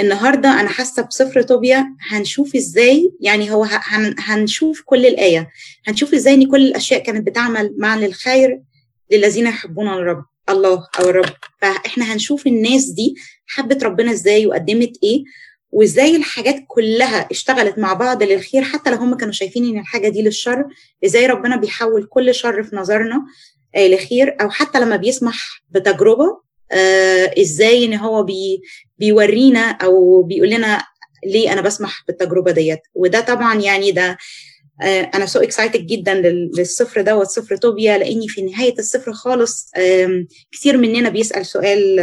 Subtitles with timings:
[0.00, 5.48] النهارده أنا حاسة بسفر طوبيا هنشوف إزاي؟ يعني هو هن هنشوف كل الآية
[5.86, 8.60] هنشوف إزاي إن كل الأشياء كانت بتعمل معا للخير
[9.12, 11.32] للذين يحبون الرب الله أو الرب.
[11.60, 13.14] فإحنا هنشوف الناس دي
[13.46, 15.24] حبت ربنا إزاي وقدمت إيه
[15.72, 20.22] وإزاي الحاجات كلها اشتغلت مع بعض للخير حتى لو هم كانوا شايفين إن الحاجة دي
[20.22, 20.64] للشر
[21.04, 23.24] إزاي ربنا بيحول كل شر في نظرنا
[23.74, 26.40] آه لخير أو حتى لما بيسمح بتجربة
[27.40, 28.62] إزاي إن هو بي
[28.98, 30.82] بيورينا أو بيقول لنا
[31.26, 32.80] ليه أنا بسمح بالتجربة ديت.
[32.94, 34.18] وده طبعا يعني ده
[34.82, 36.14] آه أنا so so excited جدا
[36.58, 39.70] للسفر دوت سفر طوبيا لأني في نهاية السفر خالص
[40.52, 41.96] كتير مننا بيسأل سؤال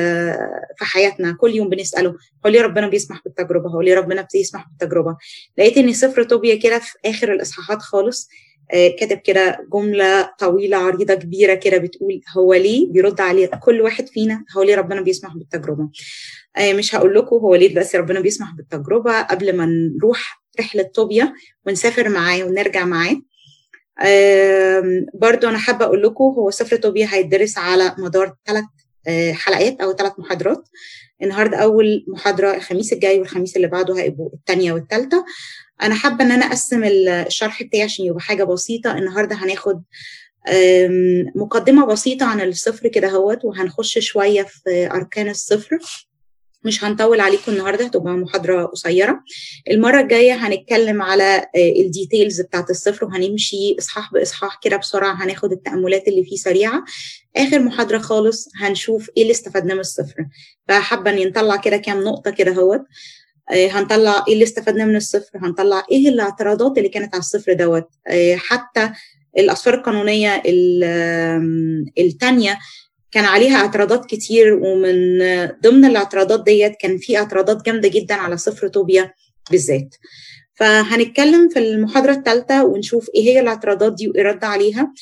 [0.78, 1.38] في حياتنا.
[1.40, 2.10] كل يوم بنسأله
[2.46, 5.18] هو ليه ربنا بيسمح بالتجربة؟ هو ليه ربنا بيسمح بالتجربة؟
[5.58, 8.30] لقيت إن سفر طوبيا كده في آخر الإصحاحات خالص
[8.72, 14.46] كاتب كده جملة طويلة عريضة كبيرة كده بتقول هو ليه بيرد عليه كل واحد فينا
[14.58, 15.90] هو ليه ربنا بيسمح بالتجربة؟
[16.62, 21.34] مش هقول لكم هو ليه بس ربنا بيسمح بالتجربة قبل ما نروح رحلة طوبيا
[21.66, 23.22] ونسافر معاه ونرجع معاه.
[25.14, 28.66] برضو أنا حابة أقول لكم هو سفر طوبيا هيدرس على مدار ثلاث
[29.34, 30.64] حلقات أو ثلاث محاضرات.
[31.24, 35.26] النهارده أول محاضرة الخميس الجاي والخميس اللي بعده هيبقوا الثانية والثالثة
[35.82, 38.98] أنا حابة إن أنا أقسم الشرح بتاعي عشان يبقى حاجة بسيطة.
[38.98, 39.84] النهارده هناخد
[41.36, 45.78] مقدمة بسيطة عن الصفر كده أهوت وهنخش شوية في أركان الصفر.
[46.64, 49.24] مش هنطول عليكم النهارده هتبقى محاضرة قصيرة.
[49.72, 55.24] المرة الجاية هنتكلم على الديتيلز بتاعت الصفر وهنمشي إصحاح بإصحاح كده بسرعة.
[55.24, 56.84] هناخد التأملات اللي فيه سريعة.
[57.36, 60.16] آخر محاضرة خالص هنشوف إيه اللي استفدناه من الصفر.
[60.68, 62.82] فحابة إن نطلع كده كام نقطة كده أهوت.
[63.52, 67.88] هنطلع إيه اللي استفدناه من الصفر؟ هنطلع إيه الاعتراضات اللي كانت على الصفر دوت؟
[68.36, 68.90] حتى
[69.38, 70.42] الأسفار القانونية
[72.00, 72.58] الثانية
[73.12, 75.20] كان عليها اعتراضات كتير ومن
[75.64, 79.14] ضمن الاعتراضات ديت كان في اعتراضات جامدة جدا على صفر طوبيا
[79.52, 79.96] بالذات.
[80.56, 84.94] فهنتكلم في المحاضرة الثالثه ونشوف إيه هي الاعتراضات دي وإيه رد عليها.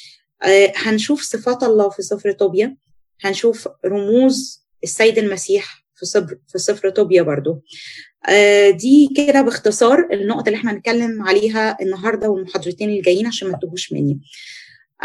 [0.75, 2.77] هنشوف صفات الله في صفر طوبيا.
[3.21, 7.61] هنشوف رموز السيد المسيح في صفر في صفر طوبيا برضو.
[8.71, 13.93] دي كده باختصار النقط اللي إحنا هنتكلم عليها النهارده والمحاضرتين اللي جايين عشان ما تتوهوش
[13.93, 14.19] مني.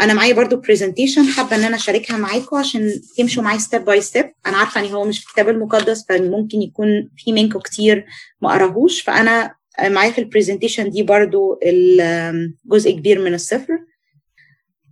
[0.01, 4.31] أنا معايا برضو presentation حابة إن أنا أشاركها معاكم عشان تمشوا معايا step by step
[4.45, 8.05] أنا عارفة إن هو مش في الكتاب المقدس فممكن يكون في منكم كتير
[8.41, 11.59] ما قراهوش فأنا معايا في ال presentation دي برضو
[12.65, 13.79] جزء كبير من السفر.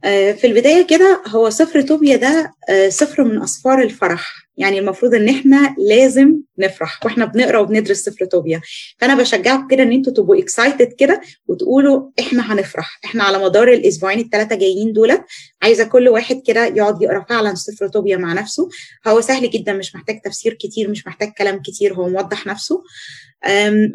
[0.04, 2.54] في البداية كده هو سفر طوبيا ده
[2.90, 4.50] سفر من أسفار الفرح.
[4.58, 8.62] يعني المفروض إن إحنا لازم نفرح وإحنا بنقرأ وبندرس سفر طوبيا.
[8.98, 13.00] فأنا بشجعكم كده إن إنتوا تبقوا excited كده وتقولوا إحنا هنفرح.
[13.06, 15.22] إحنا على مدار الأسبوعين الثلاثه جايين دولت
[15.62, 18.70] عايزة كل واحد كده يقعد يقرأ فعلا صفر توبيا مع نفسه.
[19.08, 22.84] هو سهل جدا مش محتاج تفسير كتير مش محتاج كلام كتير هو موضح نفسه.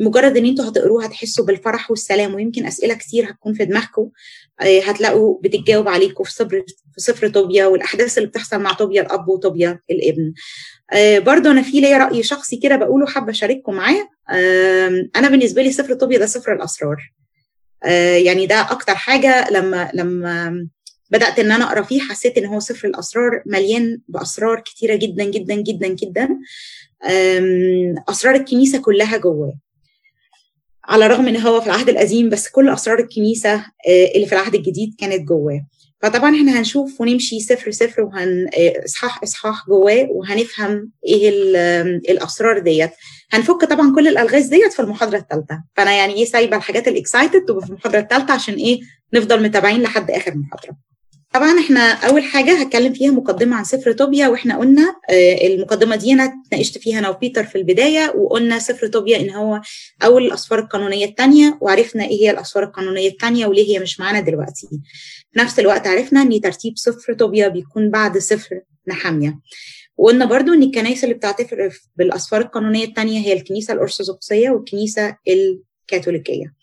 [0.01, 4.11] مجرد ان أنتوا هتقروه هتحسوا بالفرح والسلام ويمكن أسئلة كتير هتكون في دماغكم
[4.61, 9.81] هتلاقوا بتتجاوب عليكم في صفر في صفر طوبيا والأحداث اللي بتحصل مع طوبيا الأب وطوبيا
[9.91, 10.33] الابن.
[11.25, 14.09] برضه أنا في ليا رأي شخصي كده بقوله حابة أشارككم معاه.
[15.17, 17.13] أنا بالنسبة لي صفر طوبيا ده صفر الأسرار.
[18.25, 20.67] يعني ده أكتر حاجة لما لما
[21.11, 25.55] بدأت إن أنا أقرأ فيه حسيت إن هو سفر الأسرار مليان بأسرار كتيرة جدا جدا
[25.55, 26.29] جدا جدا.
[28.09, 29.53] أسرار الكنيسة كلها جواه.
[30.85, 33.65] على الرغم إن هو في العهد القديم بس كل أسرار الكنيسة
[34.15, 35.67] اللي في العهد الجديد كانت جواه.
[36.03, 38.49] فطبعا إحنا هنشوف ونمشي صفر صفر وهن
[38.85, 41.29] إصحاح إصحاح جواه وهنفهم إيه
[42.11, 42.91] الأسرار ديت.
[43.33, 47.45] هنفك طبعا كل الألغاز ديت في المحاضرة الثالثه فأنا يعني إيه سايبة الحاجات ال excited
[47.45, 48.81] تبقى في المحاضرة الثالثه عشان إيه
[49.15, 50.77] نفضل متابعين لحد آخر محاضرة.
[51.35, 54.97] طبعا إحنا أول حاجة هتكلم فيها مقدمة عن سفر طوبيا وإحنا قلنا
[55.45, 59.61] المقدمة دي أنا اتناقشت فيها أنا وبيتر في البداية وقلنا سفر طوبيا إن هو
[60.05, 64.67] اول الاسفار القانونية الثانية وعرفنا إيه هي الاسفار القانونية الثانية وليه هي مش معانا دلوقتي.
[65.33, 69.39] في نفس الوقت عرفنا إن ترتيب سفر طوبيا بيكون بعد سفر نحامية.
[69.97, 75.17] وقلنا برضو إن الكنائس اللي بتعترف بالاسفار القانونية الثانية هي الكنيسة الأرثوذكسية والكنيسة
[75.89, 76.55] كاثوليكية.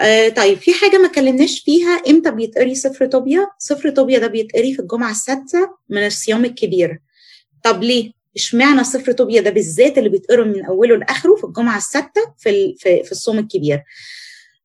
[0.00, 4.74] آه طيب في حاجة ما اتكلمناش فيها إمتى بيتقري سفر طوبيا؟ سفر طوبيا ده بيتقري
[4.74, 7.00] في الجمعة السادسة من الصيام الكبير.
[7.64, 12.34] طب ليه؟ اشمعنى سفر طوبيا ده بالذات اللي بيتقرا من أوله لآخره في الجمعة السادسة
[12.38, 13.82] في في, الصوم الكبير.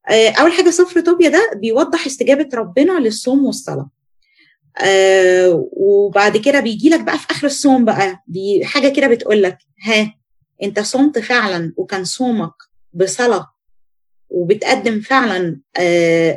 [0.09, 3.89] آه أول حاجة سفر طوبيا ده بيوضح استجابة ربنا للصوم والصلاة.
[4.77, 9.57] آه وبعد كده بيجي لك بقى في آخر الصوم بقى دي حاجة كده بتقول لك
[9.83, 10.13] ها
[10.63, 12.53] أنت صمت فعلا وكان صومك
[12.93, 13.52] بصلاة
[14.33, 15.59] وبتقدم فعلا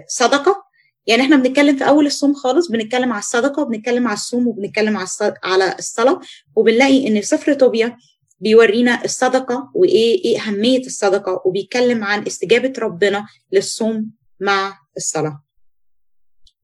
[0.09, 0.67] صدقة.
[1.07, 5.09] يعني إحنا بنتكلم في أول الصوم خالص بنتكلم على الصدقة وبنتكلم على الصوم وبنتكلم على
[5.45, 6.21] على الصلاة.
[6.57, 7.97] وبنلاقي إن سفر طوبيا
[8.41, 14.11] بيورينا الصدقة وإيه إيه أهمية الصدقة وبيتكلم عن استجابة ربنا للصوم
[14.41, 15.43] مع الصلاة.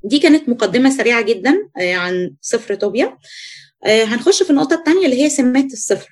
[0.04, 3.18] دي كانت مقدمة سريعة جدا عن سفر طوبيا.
[3.86, 6.08] هنخش في النقطة الثانية اللي هي سمات السفر.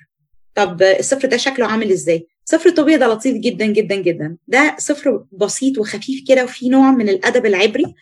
[0.55, 4.37] طب السفر ده شكله عامل إزاي؟ سفر طوبيا ده لطيف جدا جدا جدا.
[4.47, 7.95] ده سفر بسيط وخفيف كده وفيه نوع من الأدب العبري.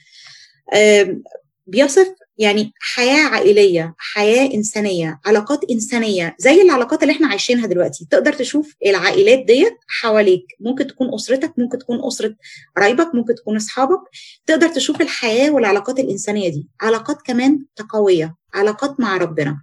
[1.67, 2.07] بيصف
[2.37, 8.07] يعني حياة عائلية حياة إنسانية علاقات إنسانية زي العلاقات اللي إحنا عايشينها دلوقتي.
[8.11, 10.45] تقدر تشوف العائلات ديت حواليك.
[10.59, 12.35] ممكن تكون أسرتك ممكن تكون أسرة
[12.77, 13.99] قرايبك ممكن تكون أصحابك.
[14.45, 16.67] تقدر تشوف الحياة والعلاقات الإنسانية دي.
[16.81, 19.61] علاقات كمان تقوية علاقات مع ربنا.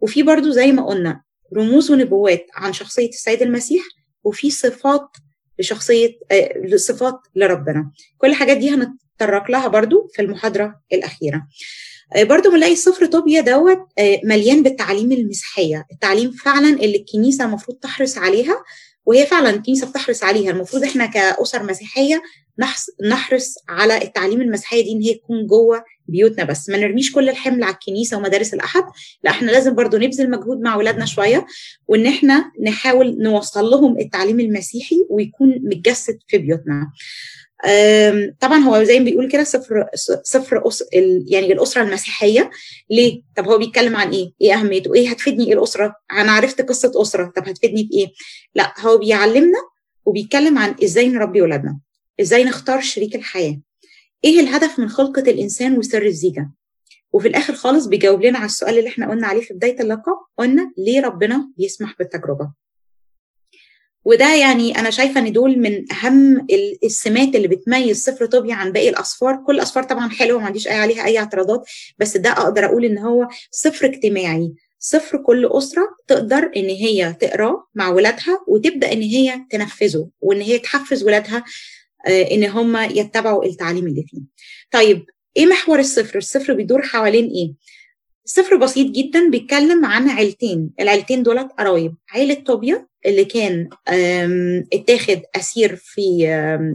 [0.00, 1.22] وفي برضو زي ما قلنا
[1.56, 3.82] رموز ونبوات عن شخصية السيد المسيح
[4.24, 5.08] وفي صفات
[5.58, 7.90] لشخصية آه صفات لربنا.
[8.18, 11.46] كل الحاجات دي هنتطرق لها برضو في المحاضرة الأخيرة.
[12.16, 13.86] برضو بنلاقي سفر طوبيا دوت
[14.24, 15.86] مليان بالتعاليم المسيحية.
[15.92, 18.64] التعليم فعلا اللي الكنيسة المفروض تحرص عليها
[19.06, 20.50] وهي فعلا الكنيسة بتحرص عليها.
[20.50, 22.22] المفروض إحنا كأسر مسيحية
[23.10, 27.62] نحرص على التعليم المسيحية دي إن هي تكون جوه بيوتنا بس ما نرميش كل الحمل
[27.62, 28.82] على الكنيسة ومدارس الأحد
[29.24, 31.46] لا إحنا لازم برضو نبذل مجهود مع اولادنا شوية
[31.88, 36.90] وإن إحنا نحاول نوصل لهم التعليم المسيحي ويكون متجسد في بيوتنا
[38.40, 39.86] طبعا هو زي ما بيقول كده صفر
[40.22, 40.84] صفر أس...
[41.26, 42.50] يعني الأسرة المسيحية
[42.90, 46.92] ليه؟ طب هو بيتكلم عن إيه؟ إيه أهميته؟ إيه هتفيدني إيه الأسرة؟ أنا عرفت قصة
[47.02, 48.06] أسرة طب هتفيدني في إيه؟
[48.54, 49.58] لا هو بيعلمنا
[50.04, 51.78] وبيتكلم عن إزاي نربي ولادنا
[52.20, 53.60] إزاي نختار شريك الحياة؟
[54.24, 56.50] إيه الهدف من خلقة الإنسان وسر الزيجة؟
[57.12, 60.72] وفي الآخر خالص بيجاوب لنا على السؤال اللي إحنا قلنا عليه في بداية اللقاء قلنا
[60.78, 62.52] ليه ربنا بيسمح بالتجربة؟
[64.04, 66.46] وده يعني أنا شايفة إن دول من أهم
[66.84, 69.42] السمات اللي بتميز سفر طوبيا عن باقي الأسفار.
[69.46, 71.66] كل الأسفار طبعا حلوة ما عنديش اي عليها أي اعتراضات
[71.98, 74.54] بس ده أقدر أقول إن هو سفر اجتماعي.
[74.78, 80.58] سفر كل أسرة تقدر إن هي تقراه مع ولادها وتبدأ إن هي تنفذه وإن هي
[80.58, 81.44] تحفز ولادها
[82.06, 84.20] إن هم يتبعوا التعليم اللي فيه.
[84.70, 85.06] طيب
[85.36, 87.54] إيه محور السفر السفر بيدور حوالين إيه؟
[88.24, 90.70] السفر بسيط جدا بيتكلم عن عيلتين.
[90.80, 91.94] العيلتين دولت قرايب.
[92.10, 93.68] عيلة طوبيا اللي كان
[94.72, 96.28] اتاخد أسير في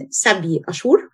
[0.10, 1.10] سبي أشور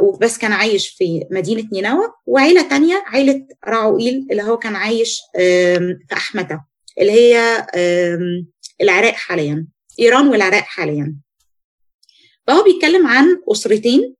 [0.00, 2.06] وبس كان عايش في مدينة نينوى.
[2.26, 6.60] وعيلة تانية عيلة راعوئيل اللي هو كان عايش في أحمتة
[7.00, 7.66] اللي هي
[8.80, 9.66] العراق حاليا.
[10.00, 11.16] إيران والعراق حاليا.
[12.46, 14.14] فهو بيتكلم عن أسرتين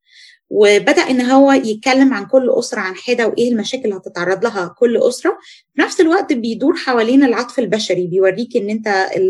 [0.55, 4.97] وبدأ إن هو يتكلم عن كل أسرة عن حدة وإيه المشاكل اللي هتتعرض لها كل
[4.97, 5.39] أسرة.
[5.75, 8.89] في نفس الوقت بيدور حوالين العطف البشري بيوريك إن أنت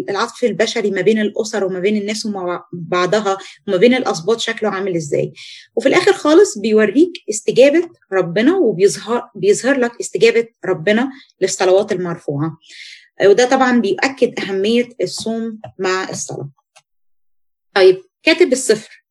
[0.09, 4.97] العطف البشري ما بين الأسر وما بين الناس ومع بعضها وما بين الأسباط شكله عامل
[4.97, 5.33] إزاي.
[5.77, 11.11] وفي الآخر خالص بيوريك استجابة ربنا وبيظهر بيظهر لك استجابة ربنا
[11.41, 12.59] للصلوات المرفوعة.
[13.25, 16.51] وده طبعا بيؤكد أهمية الصوم مع الصلاة.
[17.75, 19.03] طيب كاتب السفر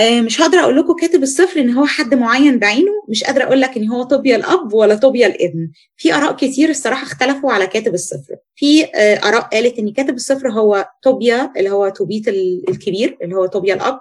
[0.00, 3.76] مش هقدر أقول لكم كاتب السفر إن هو حد معين بعينه مش قادرة أقول لك
[3.76, 5.70] إن هو طوبيا الأب ولا طوبيا الابن.
[5.96, 8.84] في آراء كتير الصراحة اختلفوا على كاتب السفر في
[9.24, 12.28] آراء قالت إن كاتب السفر هو طوبيا اللي هو توبيت
[12.68, 14.00] الكبير اللي هو طوبيا الأب.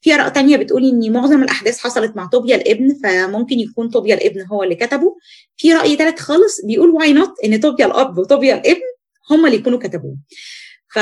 [0.00, 4.46] في آراء تانية بتقول إن معظم الأحداث حصلت مع طوبيا الابن فممكن يكون طوبيا الابن
[4.46, 5.16] هو اللي كتبه.
[5.56, 8.80] في رأي ثالث خالص بيقول why not إن طوبيا الأب وطوبيا الابن
[9.30, 10.16] هم اللي يكونوا كتبوه.
[10.92, 10.98] ف...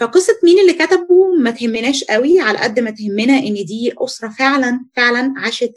[0.00, 4.80] فقصة مين اللي كتبه ما تهمناش قوي على قد ما تهمنا إن دي أسرة فعلا
[4.96, 5.72] فعلا عاشت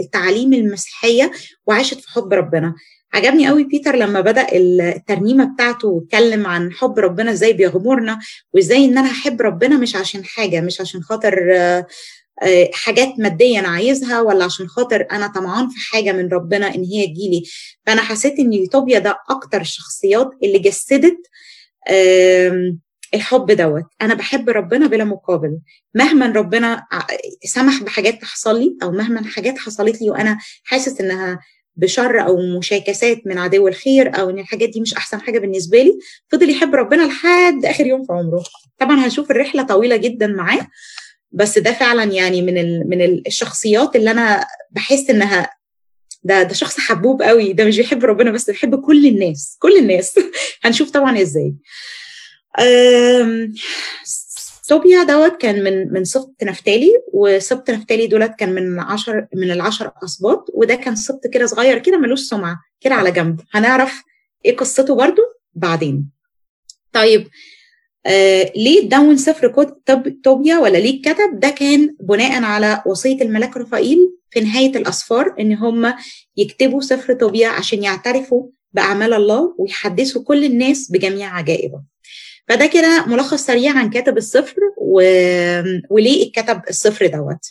[0.00, 1.30] التعاليم المسيحية
[1.66, 2.74] وعاشت في حب ربنا.
[3.14, 8.18] عجبني قوي بيتر لما بدأ الترنيمة بتاعته واتكلم عن حب ربنا إزاي بيغمرنا
[8.52, 11.34] وإزاي إن أنا احب ربنا مش عشان حاجة مش عشان خاطر
[12.72, 17.06] حاجات مادية أنا عايزها ولا عشان خاطر أنا طمعان في حاجة من ربنا إن هي
[17.06, 17.42] تجيلي.
[17.86, 21.18] فأنا حسيت إن يوتوبيا ده أكتر الشخصيات اللي جسدت
[23.14, 23.84] الحب دوت.
[24.02, 25.58] أنا بحب ربنا بلا مقابل.
[25.94, 26.86] مهما ربنا
[27.44, 31.38] سمح بحاجات تحصل لي أو مهما حاجات حصلت لي وأنا حاسس إنها
[31.76, 35.98] بشر أو مشاكسات من عدو الخير أو إن الحاجات دي مش أحسن حاجة بالنسبة لي
[36.32, 38.42] فضل يحب ربنا لحد آخر يوم في عمره.
[38.78, 40.66] طبعا هنشوف الرحلة طويلة جدا معاه
[41.32, 45.50] بس ده فعلا يعني من من الشخصيات اللي أنا بحس إنها
[46.24, 50.18] ده ده شخص حبوب قوي ده مش بيحب ربنا بس بيحب كل الناس كل الناس.
[50.64, 51.54] هنشوف طبعا إزاي.
[54.62, 59.92] صوبيا دوت كان من من سبط نفتالي وسبط نفتالي دولت كان من عشر من العشر
[60.04, 63.40] اسباط وده كان سبط كده صغير كده ملوش سمعة كده على جنب.
[63.52, 64.02] هنعرف
[64.44, 65.22] إيه قصته برضو
[65.54, 66.10] بعدين.
[66.92, 67.28] طيب
[68.06, 69.72] آه ليه دون سفر
[70.24, 73.98] توبيا ولا ليه كتب؟ ده كان بناء على وصية الملاك رفائيل
[74.30, 75.94] في نهاية الأسفار إن هم
[76.36, 81.82] يكتبوا سفر توبيا عشان يعترفوا بأعمال الله ويحدثوا كل الناس بجميع عجائبه.
[82.48, 85.00] فده كده ملخص سريع عن كاتب الصفر و...
[85.90, 87.44] وليه اتكتب الصفر دوت.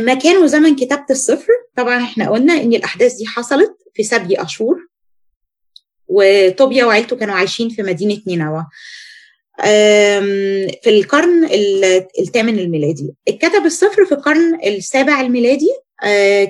[0.00, 4.76] مكان وزمن كتابة الصفر طبعا إحنا قلنا إن الأحداث دي حصلت في سبي أشور
[6.08, 8.66] وطوبيا وعيلته كانوا عايشين في مدينة نينوى.
[10.82, 11.44] في القرن
[12.18, 13.14] الثامن الميلادي.
[13.28, 15.68] اتكتب الصفر في القرن السابع الميلادي.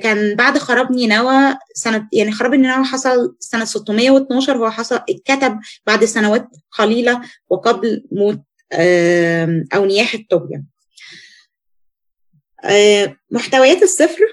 [0.02, 6.04] كان بعد خراب نينوى سنة يعني خراب نينوى حصل سنة 612 هو حصل اتكتب بعد
[6.04, 8.40] سنوات قليلة وقبل موت
[9.74, 10.64] أو نياحة طوبيا
[13.30, 14.24] محتويات الصفر.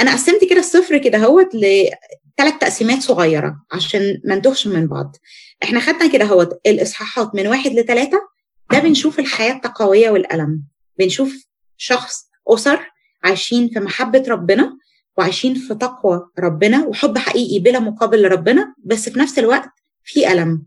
[0.00, 4.34] أنا قسمت كده الصفر كده هوت لثلاث تقسيمات صغيرة عشان ما
[4.66, 5.16] من بعض.
[5.62, 8.18] إحنا خدنا كده هوت الإصحاحات من واحد لثلاثة
[8.72, 10.62] ده بنشوف الحياة التقوية والألم.
[10.98, 12.90] بنشوف شخص أسر
[13.24, 14.78] عايشين في محبة ربنا
[15.18, 19.70] وعايشين في تقوى ربنا وحب حقيقي بلا مقابل لربنا بس في نفس الوقت
[20.04, 20.66] في ألم.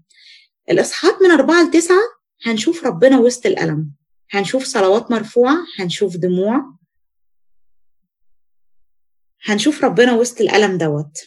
[0.71, 2.01] الإصحاحات من أربعة لتسعة
[2.45, 3.91] هنشوف ربنا وسط الألم.
[4.31, 6.75] هنشوف صلوات مرفوعة هنشوف دموع
[9.45, 11.17] هنشوف ربنا وسط الألم دوت.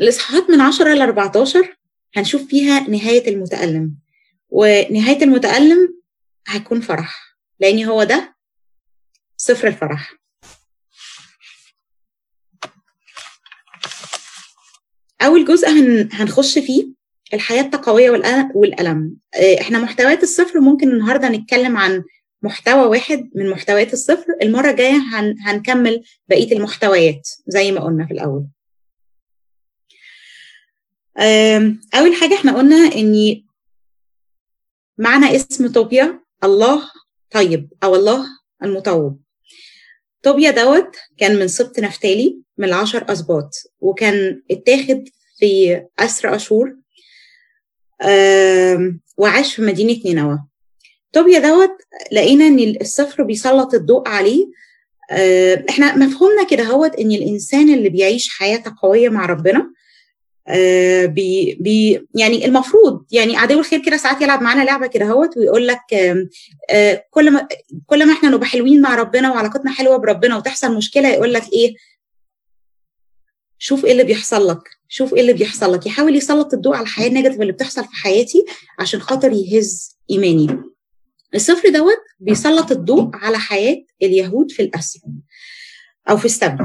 [0.00, 1.76] الإصحاحات من 10 ل 14
[2.16, 3.94] هنشوف فيها نهاية المتألم
[4.50, 5.94] ونهاية المتألم
[6.48, 8.36] هيكون فرح لأن هو ده
[9.36, 10.14] صفر الفرح.
[15.22, 16.08] أول جزء هن...
[16.12, 16.92] هنخش فيه
[17.34, 18.10] الحياة التقوية
[18.54, 19.16] والألم.
[19.60, 22.04] إحنا محتويات الصفر ممكن النهاردة نتكلم عن
[22.42, 25.34] محتوى واحد من محتويات الصفر المرة الجاية هن...
[25.44, 28.46] هنكمل بقية المحتويات زي ما قلنا في الأول.
[31.94, 33.42] أول حاجة إحنا قلنا إن
[34.98, 36.82] معنى اسم طوبيا الله
[37.30, 38.26] طيب أو الله
[38.62, 39.20] المطوب.
[40.22, 45.04] طوبيا دوت كان من سبط نفتالي من العشر أسباط وكان اتاخد
[45.38, 46.76] في أسر أشور
[49.16, 50.38] وعاش في مدينة نينوى.
[51.12, 51.76] طوبيا دوت
[52.12, 54.46] لقينا إن الصفر بيسلط الضوء عليه
[55.70, 59.72] إحنا مفهومنا كده هوت إن الإنسان اللي بيعيش حياة قوية مع ربنا
[61.06, 65.66] بي بي يعني المفروض يعني عدو الخير كده ساعات يلعب معانا لعبة كده هوت ويقول
[65.66, 65.80] لك
[67.10, 67.48] كل ما
[67.86, 71.74] كل ما إحنا نبقى حلوين مع ربنا وعلاقتنا حلوة بربنا وتحصل مشكلة يقول لك إيه؟
[73.58, 75.86] شوف إيه اللي بيحصل لك شوف إيه اللي بيحصل لك.
[75.86, 78.44] يحاول يسلط الضوء على الحياة ال negative اللي بتحصل في حياتي
[78.78, 80.62] عشان خاطر يهز إيماني.
[81.34, 85.00] السفر دوت بيسلط الضوء على حياة اليهود في الاسر
[86.10, 86.64] أو في السبي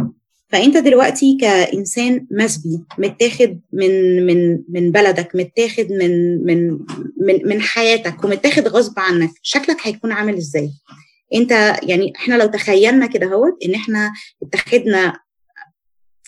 [0.53, 6.71] فأنت دلوقتي كإنسان مسبي متاخد من من من بلدك متاخد من من
[7.21, 10.69] من من حياتك ومتاخد غصب عنك شكلك هيكون عامل إزاي؟
[11.33, 11.51] أنت
[11.83, 14.11] يعني إحنا لو تخيلنا كده أهوت إن إحنا
[14.43, 15.19] اتخذنا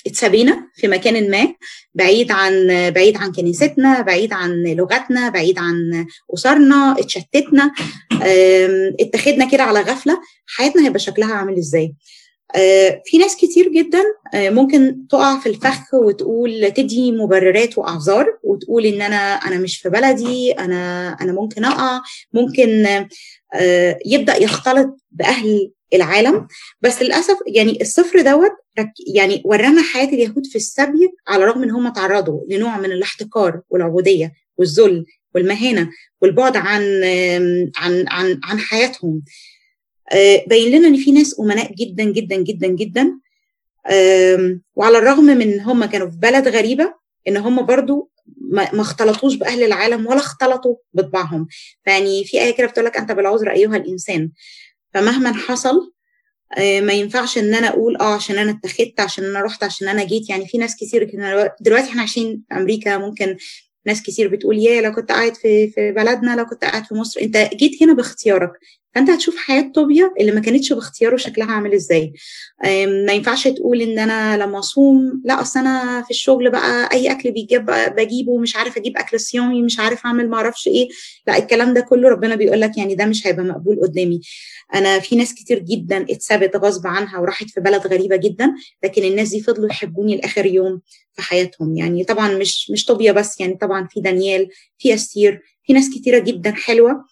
[0.08, 1.56] اتسبينا في مكان ما
[1.96, 7.72] بعيد عن بعيد عن كنيستنا بعيد عن لغتنا بعيد عن أسرنا اتشتتنا
[9.00, 11.94] اتخذنا كده على غفلة حياتنا هيبقى شكلها عامل إزاي؟
[13.06, 14.04] في ناس كتير جدا
[14.36, 20.52] ممكن تقع في الفخ وتقول تدي مبررات وأعذار وتقول إن أنا أنا مش في بلدي
[20.52, 22.02] أنا أنا ممكن أقع.
[22.34, 22.88] ممكن
[24.06, 26.48] يبدأ يختلط بأهل العالم.
[26.82, 28.52] بس للأسف يعني الصفر دوت
[29.16, 34.34] يعني ورانا حياة اليهود في السبي على الرغم إن هم تعرضوا لنوع من الاحتقار والعبودية
[34.58, 35.90] والذل والمهانة
[36.22, 36.82] والبعد عن
[37.78, 39.22] عن عن عن حياتهم.
[40.48, 43.20] باين لنا إن في ناس أمناء جدا جدا جدا جدا.
[44.76, 46.94] وعلى الرغم من إن هم كانوا في بلد غريبة
[47.28, 48.10] إن هم برضو
[48.52, 51.48] ما اختلطوش بأهل العالم ولا اختلطوا بطباعهم.
[51.86, 54.32] فيعني في آية كده بتقول لك أنت بالعذر أيها الإنسان
[54.94, 55.92] فمهما حصل
[56.58, 60.30] ما ينفعش إن أنا أقول آه عشان أنا اتخذت عشان أنا رحت عشان أنا جيت.
[60.30, 61.12] يعني في ناس كتير
[61.62, 63.38] دلوقتي إحنا عايشين في أمريكا ممكن
[63.86, 67.22] ناس كتير بتقول يا لو كنت قاعد في في بلدنا لو كنت قاعد في مصر
[67.22, 68.52] أنت جيت هنا باختيارك.
[68.96, 72.14] فانت هتشوف حياة طوبيا اللي ما كانتش باختياره شكلها عامل إزاي.
[73.06, 75.22] ما ينفعش تقول ان أنا لما اصوم.
[75.26, 77.66] لا اصل أنا في الشغل بقى اي اكل بيجيب
[77.98, 80.88] بجيبه مش عارف أجيب اكل صيامي مش عارف اعمل ما أعرفش إيه.
[81.28, 84.22] لا الكلام ده كله ربنا بيقول لك يعني ده مش هيبقى مقبول قدامي.
[84.76, 89.30] أنا في ناس كتير جدا اتثبت غصب عنها وراحت في بلد غريبة جدا لكن الناس
[89.30, 90.82] دي فضلوا يحبوني لآخر يوم
[91.14, 91.76] في حياتهم.
[91.78, 94.48] يعني طبعا مش مش طوبيا بس يعني طبعا في دانيال
[94.78, 97.06] في استير في ناس كتيرة جدا حلوة.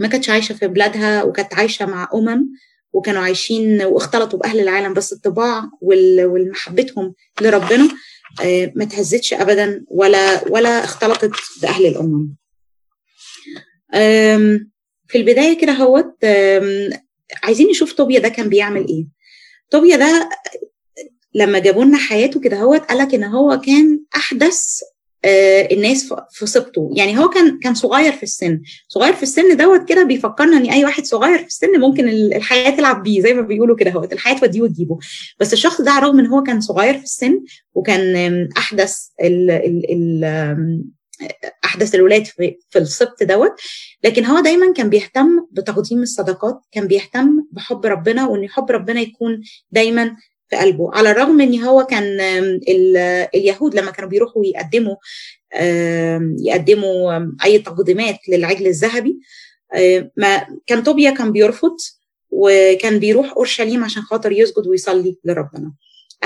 [0.00, 2.48] ما كانتش عايشة في بلادها وكانت عايشة مع أمم
[2.92, 7.88] وكانوا عايشين واختلطوا بأهل العالم بس الطباع والمحبتهم لربنا
[8.74, 11.30] ما تهزتش ابدا ولا ولا اختلطت
[11.62, 12.36] بأهل الأمم.
[15.08, 16.24] في البداية كده هوت
[17.42, 19.06] عايزين نشوف طوبيا ده كان بيعمل إيه.
[19.70, 20.30] طوبيا ده
[21.34, 26.46] لما جابوا لنا حياته كده هو قال لك إن هو كان أحدث آه الناس في
[26.46, 28.60] صبته يعني هو كان كان صغير في السن.
[28.88, 33.02] صغير في السن دوت كده بيفكرنا إن أي واحد صغير في السن ممكن الحياة تلعب
[33.02, 34.98] بيه زي ما بيقولوا كده هو الحياة توديه وتجيبه.
[35.40, 37.40] بس الشخص ده رغم إن هو كان صغير في السن
[37.74, 40.84] وكان أحدث ال ال ال
[41.64, 43.52] أحدث الولاد في, في السبط دوت
[44.04, 49.42] لكن هو دايما كان بيهتم بتقديم الصدقات كان بيهتم بحب ربنا وإن حب ربنا يكون
[49.70, 50.16] دايما
[50.50, 50.90] في قلبه.
[50.94, 52.20] على الرغم إن هو كان
[53.34, 54.96] اليهود لما كانوا بيروحوا يقدموا
[56.40, 59.18] يقدموا أي تقديمات للعجل الذهبي
[60.16, 61.76] ما كان طوبيا كان بيرفض
[62.30, 65.72] وكان بيروح أورشليم عشان خاطر يسجد ويصلي لربنا.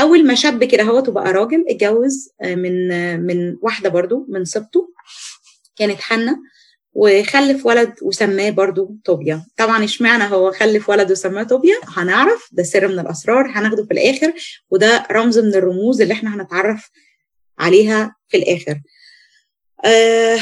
[0.01, 2.89] أول ما شاب كده هو بقى راجل اتجوز من
[3.27, 4.89] من واحدة برضو من سبطه
[5.77, 6.39] كانت حنة.
[6.93, 9.45] وخلف ولد وسماه برضو طوبيا.
[9.57, 14.33] طبعا اشمعنى هو خلف ولد وسماه طوبيا؟ هنعرف ده سر من الأسرار هناخده في الآخر
[14.71, 16.91] وده رمز من الرموز اللي إحنا هنتعرف
[17.59, 18.81] عليها في الآخر.
[19.85, 20.39] آه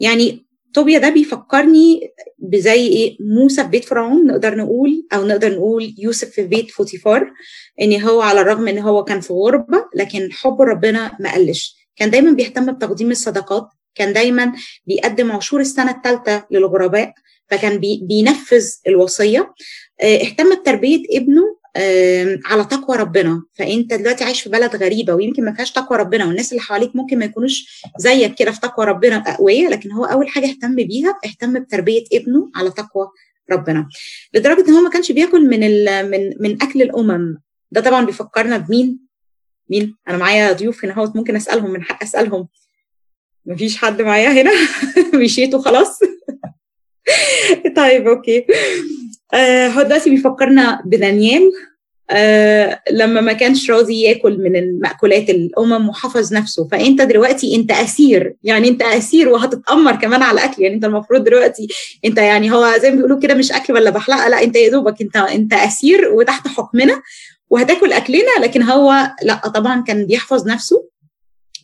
[0.00, 2.00] يعني طوبيا ده بيفكرني
[2.38, 7.32] بزي إيه موسى في بيت فرعون نقدر نقول أو نقدر نقول يوسف في بيت فوتيفار
[7.80, 11.76] إن هو على الرغم إن هو كان في غربة لكن حب ربنا ما قلش.
[11.96, 14.52] كان دايما بيهتم بتقديم الصدقات كان دايما
[14.86, 17.14] بيقدم عشور السنة الثالثه للغرباء
[17.50, 19.54] فكان بي بينفذ الوصية.
[20.02, 21.42] اهتم بتربية ابنه
[22.44, 23.42] على تقوى ربنا.
[23.52, 27.18] فأنت دلوقتي عايش في بلد غريبة ويمكن ما فيهاش تقوى ربنا والناس اللي حواليك ممكن
[27.18, 31.58] ما يكونوش زيك كده في تقوى ربنا أقوياء لكن هو أول حاجة اهتم بيها اهتم
[31.58, 33.08] بتربية ابنه على تقوى
[33.52, 33.88] ربنا.
[34.34, 35.60] لدرجة إن هو ما كانش بياكل من
[36.10, 37.38] من من أكل الأمم.
[37.70, 38.98] ده طبعا بيفكرنا بمين؟
[39.70, 42.48] مين؟ أنا معايا ضيوف هنا ممكن أسألهم من حق أسألهم.
[43.46, 44.50] مفيش حد معايا هنا؟
[45.22, 45.98] مشيتوا خلاص
[47.76, 48.46] طيب أوكي.
[49.34, 51.52] آه هو دلوقتي بيفكرنا بدانيال.
[52.10, 58.34] آه لما ما كانش راضي ياكل من المأكولات الأمم وحفظ نفسه فأنت دلوقتي أنت أسير.
[58.42, 61.68] يعني أنت أسير وهتتأمر كمان على أكل يعني أنت المفروض دلوقتي
[62.04, 64.28] أنت يعني هو زي ما بيقولوا كده مش أكل ولا بحلقة.
[64.28, 67.02] لا أنت يا دوبك أنت أنت أسير وتحت حكمنا
[67.50, 68.30] وهتاكل أكلنا.
[68.40, 70.93] لكن هو لا طبعا كان بيحفظ نفسه.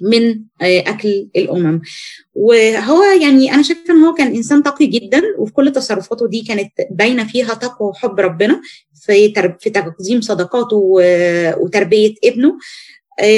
[0.02, 1.80] من أكل الأمم.
[2.34, 6.72] وهو يعني أنا شايفة إن هو كان إنسان تقي جدا وفي كل تصرفاته دي كانت
[6.90, 8.60] باينة فيها تقوى وحب ربنا
[9.06, 10.76] في في تقديم صدقاته
[11.60, 12.58] وتربية ابنه.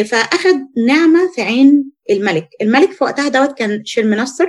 [0.04, 0.54] فأخذ
[0.86, 2.48] نعمة في عين الملك.
[2.62, 4.48] الملك في وقتها دوت كان شلمنصر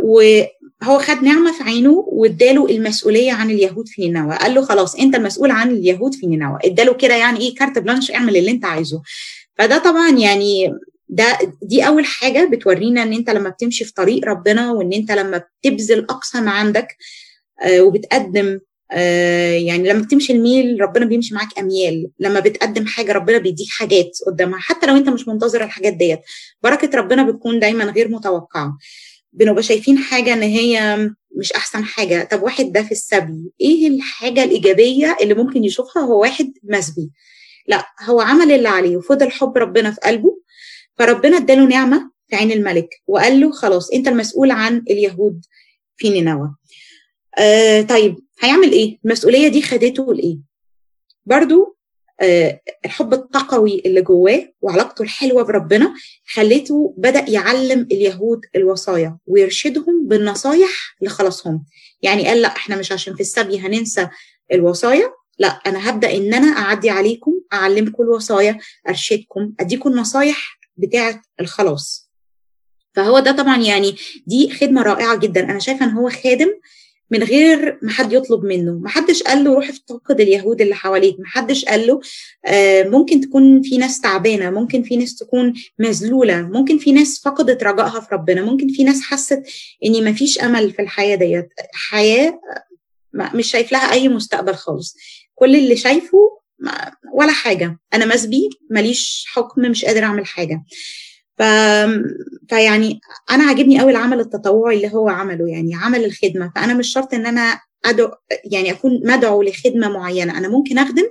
[0.00, 4.36] وهو خد نعمة في عينه واداله المسؤولية عن اليهود في نينوى.
[4.36, 6.58] قال له خلاص أنت المسؤول عن اليهود في نينوى.
[6.64, 9.02] اداله كده يعني إيه carte blanche اعمل اللي أنت عايزه.
[9.58, 10.74] فده طبعا يعني
[11.08, 15.42] ده دي أول حاجة بتورينا إن أنت لما بتمشي في طريق ربنا وإن أنت لما
[15.62, 16.96] بتبذل أقصى ما عندك
[17.62, 18.58] آه وبتقدم
[18.92, 22.10] آه يعني لما بتمشي الميل ربنا بيمشي معاك أميال.
[22.20, 26.20] لما بتقدم حاجة ربنا بيديك حاجات قدامها حتى لو أنت مش منتظر الحاجات ديت.
[26.62, 28.78] بركة ربنا بتكون دايما غير متوقعه
[29.32, 30.96] بنبقى شايفين حاجة إن هي
[31.38, 32.28] مش أحسن حاجة.
[32.30, 37.10] طب واحد ده في السبي إيه الحاجة الإيجابية اللي ممكن يشوفها هو واحد مسبي
[37.68, 40.38] لا هو عمل اللي عليه وفضل حب ربنا في قلبه
[40.98, 45.44] فربنا اداله نعمة في عين الملك وقال له خلاص انت المسؤول عن اليهود
[45.96, 46.54] في نينوى.
[47.38, 50.38] آه طيب هيعمل إيه؟ المسؤولية دي خدته لإيه؟
[51.26, 51.76] برضو
[52.20, 55.94] آه الحب التقوي اللي جواه وعلاقته الحلوة بربنا
[56.32, 60.70] خلته بدأ يعلم اليهود الوصايا ويرشدهم بالنصايح
[61.02, 61.64] لخلاصهم.
[62.02, 64.08] يعني قال لا إحنا مش عشان في السبي هننسى
[64.52, 72.08] الوصايا لا أنا هبدأ إن أنا أعدي عليكم أعلمكم الوصايا أرشدكم أديكم النصايح بتاعة الخلاص.
[72.94, 73.94] فهو ده طبعا يعني
[74.26, 75.44] دي خدمة رائعة جدا.
[75.44, 76.48] أنا شايفة إن هو خادم
[77.10, 78.72] من غير ما حد يطلب منه.
[78.72, 81.20] ما حدش قال له روح افتقد اليهود اللي حواليك.
[81.20, 82.00] ما حدش قال له
[82.46, 87.62] آه ممكن تكون في ناس تعبانة ممكن في ناس تكون مذلولة ممكن في ناس فقدت
[87.62, 89.42] رجائها في ربنا ممكن في ناس حست
[89.84, 91.48] إن ما فيش أمل في الحياة ديت.
[91.72, 92.40] حياة
[93.14, 94.96] مش شايف لها أي مستقبل خالص.
[95.38, 96.18] كل اللي شايفه
[97.14, 97.78] ولا حاجة.
[97.94, 100.64] أنا مسبي ماليش حكم مش قادر أعمل حاجة.
[101.38, 101.42] ف...
[102.48, 106.52] فيعني أنا عاجبني قوي العمل التطوعي اللي هو عمله يعني عمل الخدمة.
[106.56, 108.10] فأنا مش شرط إن أنا أدعو
[108.52, 110.38] يعني أكون مدعو لخدمة معينة.
[110.38, 111.08] أنا ممكن أخدم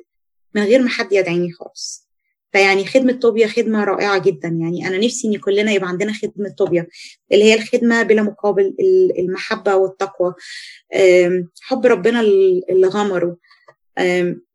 [0.56, 2.08] من غير ما حد يدعيني خالص.
[2.52, 4.48] فيعني خدمة طوبيا خدمة رائعة جدا.
[4.48, 6.88] يعني أنا نفسي إن كلنا يبقى عندنا خدمة طوبيا
[7.32, 8.76] اللي هي الخدمة بلا مقابل
[9.20, 10.34] المحبة والتقوى.
[11.62, 13.38] حب ربنا اللي غمره.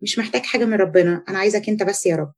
[0.03, 1.25] مش محتاج حاجة من ربنا.
[1.29, 2.33] أنا عايزك أنت بس يا رب.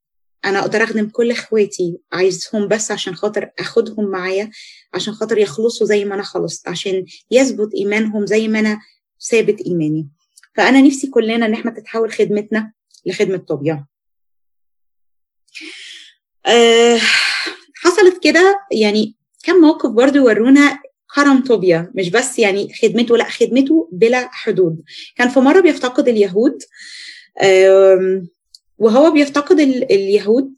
[0.44, 4.50] أنا أقدر أخدم كل إخواتي عايزهم بس عشان خاطر أخدهم معايا
[4.94, 8.80] عشان خاطر يخلصوا زي ما أنا خلصت عشان يثبت إيمانهم زي ما أنا
[9.30, 10.08] ثابت إيماني.
[10.56, 12.72] فأنا نفسي كلنا إن إحنا تتحول خدمتنا
[13.06, 13.86] لخدمة طوبيا
[16.46, 16.98] أه
[17.74, 20.78] حصلت كده يعني كم موقف برضو يورونا
[21.14, 24.82] كرم طوبيا مش بس يعني خدمته لا خدمته بلا حدود.
[25.16, 26.62] كان في مرة بيفتقد اليهود
[28.78, 30.54] وهو بيفتقد اليهود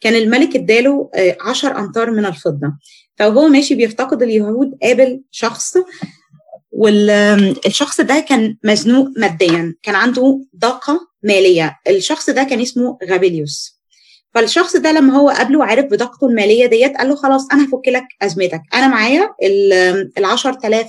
[0.00, 2.72] كان الملك اداله عشر أمتار من الفضة.
[3.16, 5.76] فهو ماشي بيفتقد اليهود قابل شخص
[6.72, 11.78] والشخص ده كان مزنوق ماديا كان عنده ضائقة مالية.
[11.88, 13.79] الشخص ده كان اسمه غابيليوس.
[14.34, 18.04] فالشخص ده لما هو قابله وعرف بضائقته المالية ديت قال له خلاص أنا هفك لك
[18.22, 18.62] أزمتك.
[18.74, 20.88] أنا معايا ال 10000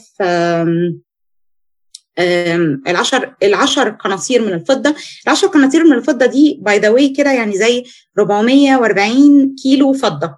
[2.87, 4.95] العشر العشر قناطير من الفضة.
[5.25, 7.83] العشر قناطير من الفضة دي by the way كده يعني زي
[8.19, 10.37] 440 كيلو فضة.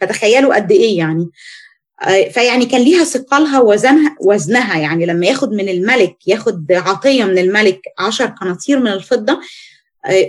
[0.00, 1.28] فتخيلوا قد إيه يعني.
[2.30, 7.80] فيعني كان ليها ثقلها وزنها وزنها يعني لما ياخد من الملك ياخد عطية من الملك
[7.98, 9.40] 10 قناطير من الفضة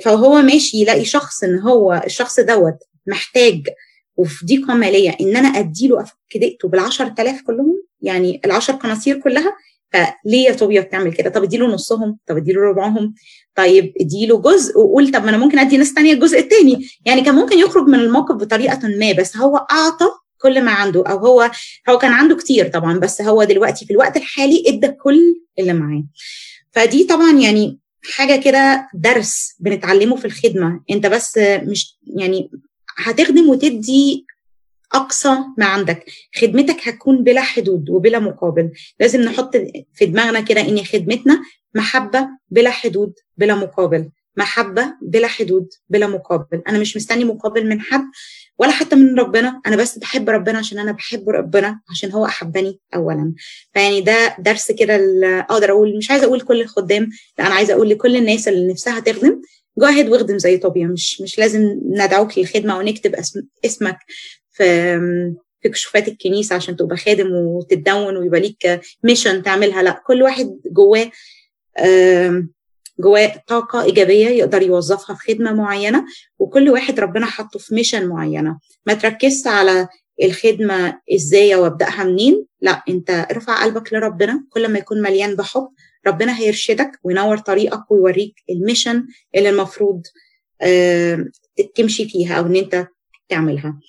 [0.03, 3.67] فهو ماشي يلاقي شخص إن هو الشخص دوت محتاج
[4.17, 9.19] وفي ضيقه ماليه إن أنا أديله افك دقته بال 10000 كلهم يعني ال 10 قناصير
[9.19, 9.55] كلها
[9.93, 13.13] فليه يا طوبيا بتعمل كده؟ طب اديله نصهم، طب اديله ربعهم،
[13.55, 17.36] طيب اديله جزء وقول طب ما أنا ممكن أدي ناس ثانية الجزء الثاني، يعني كان
[17.36, 20.05] ممكن يخرج من الموقف بطريقة ما بس هو أعطى
[20.41, 21.51] كل ما عنده أو هو
[21.89, 25.19] هو كان عنده كتير طبعا بس هو دلوقتي في الوقت الحالي إدى كل
[25.60, 26.03] اللي معاه.
[26.71, 30.83] فدي طبعا يعني حاجة كده درس بنتعلمه في الخدمة.
[30.89, 32.51] انت بس مش يعني
[32.97, 34.25] هتخدم وتدي
[34.93, 36.05] أقصى ما عندك.
[36.41, 38.71] خدمتك هتكون بلا حدود وبلا مقابل.
[38.99, 39.57] لازم نحط
[39.93, 41.41] في دماغنا كده إن خدمتنا
[41.75, 44.09] محبة بلا حدود بلا مقابل.
[44.37, 46.61] محبة بلا حدود بلا مقابل.
[46.67, 48.03] أنا مش مستني مقابل من حد
[48.62, 49.62] ولا حتى من ربنا.
[49.67, 53.34] أنا بس بحب ربنا عشان أنا بحب ربنا عشان هو أحبني اولا.
[53.74, 54.95] فيعني ده درس كده
[55.50, 59.00] أقدر أقول مش عايزة أقول كل الخدام لا أنا عايزة أقول لكل الناس اللي نفسها
[59.00, 59.41] تخدم
[59.80, 63.97] جاهد واخدم زي طوبيا مش مش لازم ندعوك للخدمة ونكتب اسم اسمك
[64.52, 64.97] في
[65.62, 69.84] في كشوفات الكنيسة عشان تبقى خادم وتتدون ويبقى ليك mission تعملها.
[69.84, 71.12] لا كل واحد جواه
[72.99, 76.06] جواه طاقة إيجابية يقدر يوظفها في خدمة معينة
[76.39, 78.60] وكل واحد ربنا حطه في mission معينة.
[78.86, 79.88] ما تركزش على
[80.23, 84.45] الخدمة إزاي وابداها منين لا أنت ارفع قلبك لربنا.
[84.49, 85.67] كل ما يكون مليان بحب
[86.08, 90.01] ربنا هيرشدك وينور طريقك ويوريك ال mission اللي المفروض
[91.75, 92.88] تمشي فيها أو إن أنت
[93.30, 93.80] تعملها.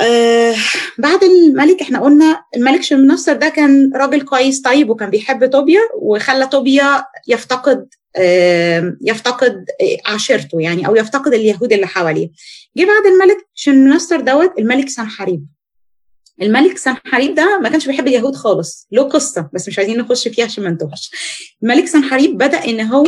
[0.00, 0.54] آه
[0.98, 6.46] بعد الملك إحنا قلنا الملك شمنصر ده كان راجل كويس طيب وكان بيحب طوبيا وخلى
[6.46, 9.64] طوبيا يفتقد آه يفتقد
[10.06, 12.28] عشيرته يعني أو يفتقد اليهود اللي حواليه.
[12.76, 15.46] جه بعد الملك شمنصر دوت الملك سنحريب.
[16.42, 20.44] الملك سنحريب ده ما كانش بيحب اليهود خالص له قصة بس مش عايزين نخش فيها
[20.44, 21.10] عشان ما نتوهش.
[21.62, 23.06] الملك سنحريب بدأ إن هو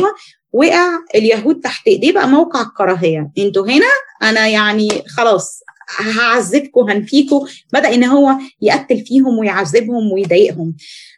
[0.53, 3.85] وقع اليهود تحت إيديه بقى موقع الكراهيه أنتوا هنا؟
[4.23, 7.45] أنا يعني خلاص هعذبكم هنفيكم.
[7.73, 10.75] بدأ إن هو يقتل فيهم ويعذبهم ويضايقهم.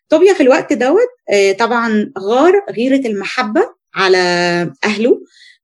[0.09, 1.07] طوبيا في الوقت دوت
[1.59, 3.61] طبعا غار غيرة المحبة
[3.95, 4.17] على
[4.83, 5.21] أهله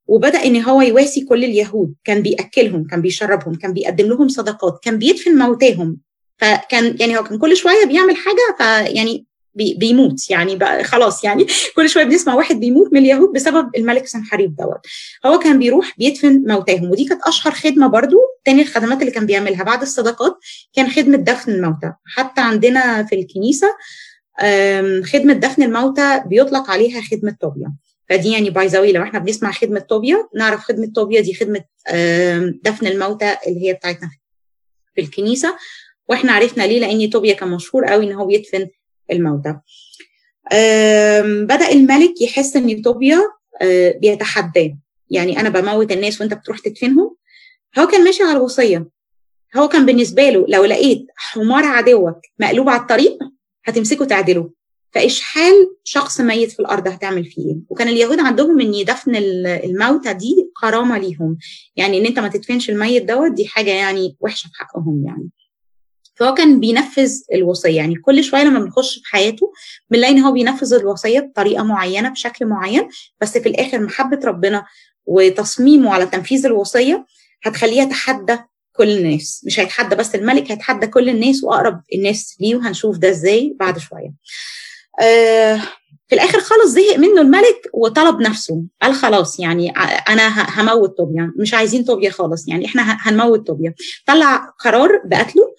[0.07, 1.93] وبدأ إن هو يواسي كل اليهود.
[2.03, 5.97] كان بيأكلهم كان بيشربهم كان بيقدم لهم صدقات كان بيدفن موتاهم.
[6.37, 10.29] فكان يعني هو كان كل شوية بيعمل حاجة فيعني بي بيموت.
[10.29, 14.79] يعني بقى خلاص يعني كل شوية بنسمع واحد بيموت من اليهود بسبب الملك سنحريب دوت.
[15.25, 19.63] هو كان بيروح بيدفن موتاهم ودي كانت أشهر خدمة برضو تاني الخدمات اللي كان بيعملها
[19.63, 20.37] بعد الصدقات
[20.73, 21.93] كان خدمة دفن الموتى.
[22.05, 23.67] حتى عندنا في الكنيسة
[25.13, 27.73] خدمة دفن الموتى بيطلق عليها خدمة طوبيا.
[28.09, 31.63] فدي يعني by the لو إحنا بنسمع خدمة طوبيا نعرف خدمة طوبيا دي خدمة
[32.63, 34.09] دفن الموتى اللي هي بتاعتنا
[34.95, 35.57] في الكنيسة.
[36.09, 38.67] وإحنا عرفنا ليه لأن طوبيا كان مشهور قوي إن هو بيدفن
[39.11, 39.55] الموتى.
[41.45, 43.19] بدأ الملك يحس إن طوبيا
[44.01, 44.77] بيتحداه.
[45.09, 47.15] يعني أنا بموت الناس وأنت بتروح تدفنهم
[47.79, 48.89] هو كان ماشي على الوصية.
[49.57, 53.17] هو كان بالنسبة له لو لقيت حمار عدوك مقلوب على الطريق
[53.65, 54.49] هتمسكه تعدله
[54.91, 60.13] فايش حال شخص ميت في الأرض هتعمل فيه إيه؟ وكان اليهود عندهم إن دفن الموتى
[60.13, 61.37] دي كرامه ليهم
[61.75, 65.29] يعني إن أنت ما تدفنش الميت دوت دي حاجة يعني وحشة في حقهم يعني.
[66.15, 67.75] فهو كان بينفذ الوصية.
[67.77, 69.51] يعني كل شوية لما بنخش في حياته
[69.89, 72.87] بنلاقي إن هو بينفذ الوصية بطريقة معينة بشكل معين.
[73.21, 74.65] بس في الآخر محبة ربنا
[75.05, 77.05] وتصميمه على تنفيذ الوصية
[77.43, 78.37] هتخليه يتحدى
[78.75, 79.43] كل الناس.
[79.45, 84.13] مش هيتحدى بس الملك هيتحدى كل الناس وأقرب الناس ليه وهنشوف ده إزاي بعد شوية.
[85.01, 85.61] آه
[86.07, 88.63] في الآخر خالص زهق منه الملك وطلب نفسه.
[88.81, 89.69] قال خلاص يعني
[90.09, 91.33] أنا هموت طوبيا.
[91.37, 93.73] مش عايزين طوبيا خالص يعني إحنا هنموت طوبيا.
[94.07, 95.55] طلع قرار بقتله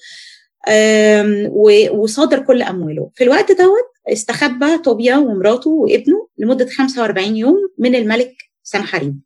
[1.93, 3.11] وصادر كل أمواله.
[3.15, 9.21] في الوقت دوت استخبى طوبيا ومراته وابنه لمدة 45 يوم من الملك سنحريب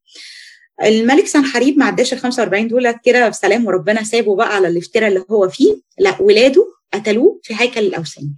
[0.83, 5.25] الملك سنحريب ما عداش ال 45 دول كده بسلام وربنا سابه بقى على الافتراء اللي
[5.31, 5.81] هو فيه.
[5.99, 8.31] لا ولاده قتلوه في هيكل الأوثان.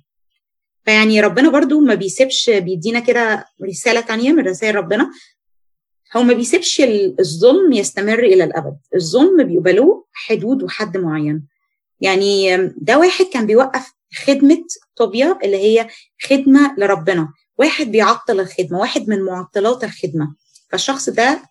[0.85, 5.11] فيعني ربنا برضو ما بيسيبش بيدينا كده رسالة تانية من رسائل ربنا.
[6.17, 6.83] هو ما بيسيبش
[7.21, 8.77] الظلم يستمر إلى الأبد.
[8.95, 11.47] الظلم بيبقى له حدود وحد معين.
[12.01, 13.93] يعني ده واحد كان بيوقف
[14.25, 14.65] خدمة
[14.97, 15.89] طوبيا اللي هي
[16.23, 17.29] خدمة لربنا.
[17.59, 20.35] واحد بيعطل الخدمة واحد من معطلات الخدمة.
[20.71, 21.43] فالشخص ده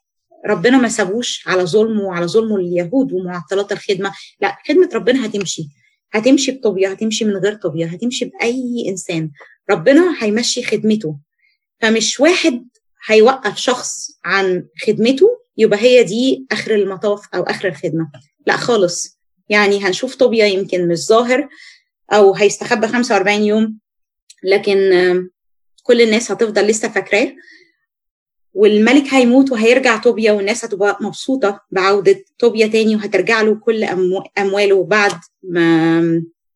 [0.46, 4.12] ربنا ما سابوش على ظلمه وعلى ظلمه لليهود ومعطلات الخدمة.
[4.42, 5.64] لا خدمة ربنا هتمشي
[6.14, 9.32] هتمشي بطوبيا هتمشي من غير طوبيا هتمشي بأي إنسان.
[9.70, 11.16] ربنا هيمشي خدمته
[11.82, 12.68] فمش واحد
[13.08, 15.28] هيوقف شخص عن خدمته
[15.58, 18.12] يبقى هي دي آخر المطاف أو آخر الخدمة.
[18.48, 19.20] لا خالص.
[19.50, 21.50] يعني هنشوف طوبيا يمكن مش ظاهر
[22.14, 23.78] أو هيستخبى 45 يوم
[24.44, 24.78] لكن
[25.84, 27.32] كل الناس هتفضل لسه فاكراه.
[28.54, 33.84] والملك هيموت وهيرجع طوبيا والناس هتبقى مبسوطة بعودة طوبيا تاني وهترجع له كل
[34.40, 35.12] أمواله بعد
[35.44, 36.02] ما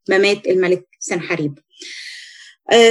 [0.10, 1.60] ما مات الملك سنحريب.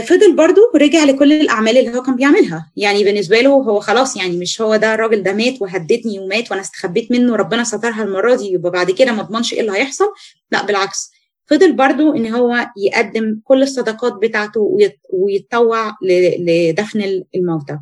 [0.04, 2.72] فضل برضو رجع لكل الأعمال اللي هو كان بيعملها.
[2.76, 6.60] يعني بالنسبة له هو خلاص يعني مش هو ده الراجل ده مات وهددني ومات وأنا
[6.62, 10.04] استخبيت منه ربنا سترها المرة دي يبقى بعد كده ما اضمنش إيه اللي هيحصل.
[10.50, 11.10] لا بالعكس.
[11.46, 14.78] فضل برضو إن هو يقدم كل الصدقات بتاعته
[15.12, 15.92] ويتطوع
[16.38, 17.78] لدفن الموتى.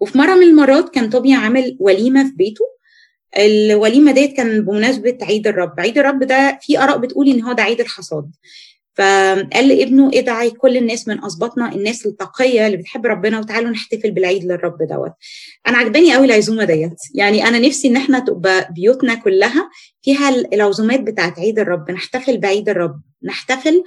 [0.00, 2.64] وفي مرة من المرات كان طوبيا عامل وليمة في بيته.
[3.38, 5.80] الوليمة ديت كان بمناسبة عيد الرب.
[5.80, 8.30] عيد الرب ده في آراء بتقول إن هو ده عيد الحصاد.
[8.94, 14.44] فقال لابنه ادعي كل الناس من اسباطنا الناس التقية اللي بتحب ربنا وتعالوا نحتفل بالعيد
[14.44, 15.12] للرب دوت.
[15.68, 16.96] أنا عجباني قوي العزومة ديت.
[17.14, 19.70] يعني أنا نفسي إن إحنا تبقى بيوتنا كلها
[20.02, 21.90] فيها العزومات بتاعت عيد الرب.
[21.90, 23.00] نحتفل بعيد الرب.
[23.22, 23.84] نحتفل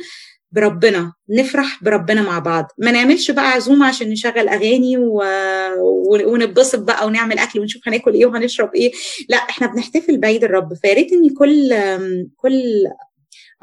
[0.54, 2.68] بربنا نفرح بربنا مع بعض.
[2.78, 5.24] ما نعملش بقى عزومة عشان نشغل أغاني و...
[6.26, 8.92] ونتبسط بقى ونعمل أكل ونشوف هناكل إيه وهنشرب إيه.
[9.30, 10.74] لا إحنا بنحتفل بعيد الرب.
[10.74, 11.74] فيا ريت إن كل
[12.38, 12.64] كل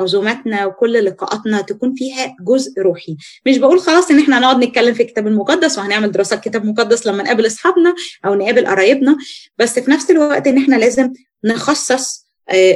[0.00, 3.16] عزوماتنا وكل لقاءاتنا تكون فيها جزء روحي.
[3.46, 7.22] مش بقول خلاص إن إحنا نقعد نتكلم في الكتاب المقدس وهنعمل دراسة كتاب مقدس لما
[7.22, 7.94] نقابل أصحابنا
[8.26, 9.16] أو نقابل قرايبنا
[9.58, 11.12] بس في نفس الوقت إن إحنا لازم
[11.44, 12.29] نخصص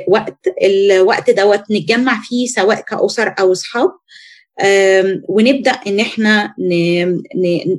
[0.08, 3.90] وقت الوقت دوت نتجمع فيه سواء كأسر أو أصحاب
[5.28, 6.54] ونبدأ إن إحنا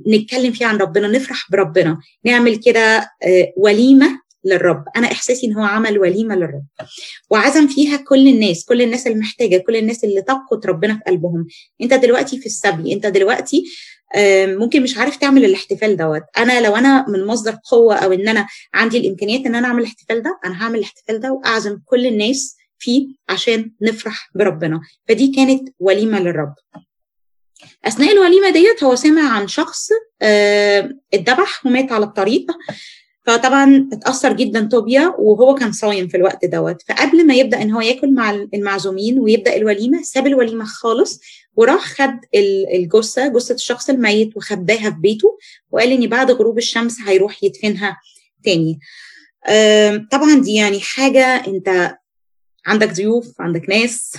[0.08, 3.12] نتكلم فيه عن ربنا نفرح بربنا نعمل كده
[3.58, 4.84] وليمة للرب.
[4.96, 6.66] أنا إحساسي إن هو عمل وليمة للرب.
[7.30, 11.48] وعزم فيها كل الناس كل الناس المحتاجة كل الناس اللي تقت ربنا في قلبهم.
[11.82, 13.64] أنت دلوقتي في السبي أنت دلوقتي
[14.48, 16.22] ممكن مش عارف تعمل الاحتفال دوت.
[16.38, 20.22] أنا لو أنا من مصدر قوة أو إن أنا عندي الإمكانيات إن أنا أعمل الاحتفال
[20.22, 24.82] ده أنا هعمل الاحتفال ده وأعزم كل الناس فيه عشان نفرح بربنا.
[25.08, 26.54] فدي كانت وليمة للرب.
[27.86, 29.90] أثناء الوليمة ديت هو سمع عن شخص
[31.14, 32.52] اتذبح ومات على الطريق.
[33.26, 36.82] فطبعا اتأثر جدا طوبيا وهو كان صايم في الوقت دوت.
[36.88, 41.22] فقبل ما يبدأ إن هو ياكل مع المعزومين ويبدأ الوليمة ساب الوليمة خالص
[41.56, 42.20] وراح خد
[42.74, 45.38] الجثة جثة الشخص الميت وخباها في بيته
[45.72, 47.98] وقال إن بعد غروب الشمس هيروح يدفنها
[48.44, 48.80] تاني.
[50.12, 51.98] طبعا دي يعني حاجة أنت
[52.66, 54.14] عندك ضيوف عندك ناس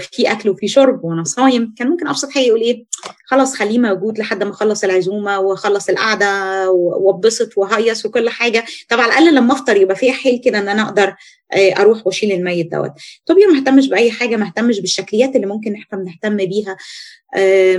[0.00, 2.84] في أكل وفي شرب وأنا صايم كان ممكن أبسط حاجة يقول إيه
[3.26, 8.64] خلاص خليه موجود لحد ما أخلص العزومة وأخلص القعدة واتبسط وهيص وكل حاجة.
[8.88, 11.14] طب على الأقل لما أفطر يبقى في حيل كده إن أنا أقدر
[11.56, 12.90] أروح وأشيل الميت دوت.
[13.26, 16.76] طبيا ما اهتمش بأي حاجة ما اهتمش بالشكليات اللي ممكن إحنا بنهتم بيها.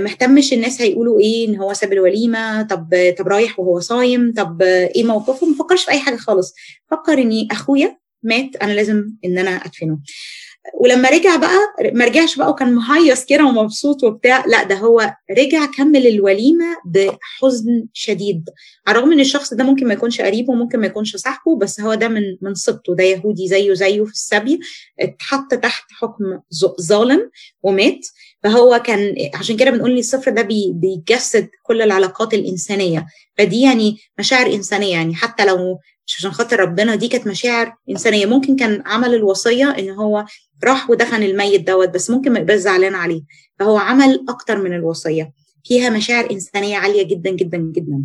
[0.00, 4.62] ما اهتمش الناس هيقولوا إيه إن هو ساب الوليمة طب طب رايح وهو صايم طب
[4.62, 6.54] إيه موقفه؟ ما فكرش في أي حاجة خالص.
[6.90, 9.98] فكر إني أخويا مات أنا لازم إن أنا أدفنه.
[10.80, 11.58] ولما رجع بقى
[11.92, 17.86] ما رجعش بقى وكان مهيص كده ومبسوط وبتاع لا ده هو رجع كمل الوليمة بحزن
[17.92, 18.44] شديد.
[18.86, 21.94] على الرغم إن الشخص ده ممكن ما يكونش قريبه وممكن ما يكونش صاحبه بس هو
[21.94, 24.60] ده من من صبته ده يهودي زيه زيه في السبي
[25.00, 26.40] اتحط تحت حكم
[26.80, 27.30] ظالم
[27.62, 28.00] ومات.
[28.42, 33.06] فهو كان عشان كده بنقول إن الصفر ده بي بيجسد كل العلاقات الإنسانية.
[33.38, 35.78] فدي يعني مشاعر إنسانية يعني حتى لو
[36.18, 38.26] عشان خاطر ربنا دي كانت مشاعر إنسانية.
[38.26, 40.24] ممكن كان عمل الوصية إن هو
[40.64, 43.22] راح ودفن الميت دوت بس ممكن ما يبقاش زعلان عليه.
[43.58, 45.32] فهو عمل أكتر من الوصية.
[45.64, 48.02] فيها مشاعر إنسانية عالية جدا جدا جدا.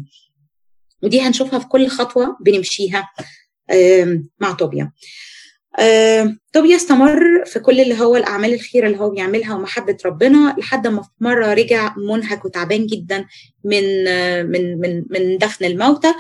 [1.04, 3.10] ودي هنشوفها في كل خطوة بنمشيها
[4.40, 4.92] مع طوبيا.
[6.54, 11.02] طوبيا استمر في كل اللي هو الأعمال الخيرة اللي هو بيعملها ومحبة ربنا لحد ما
[11.02, 13.26] في مرة رجع منهك وتعبان جدا
[13.64, 16.14] من آه، من من من دفن الموتى.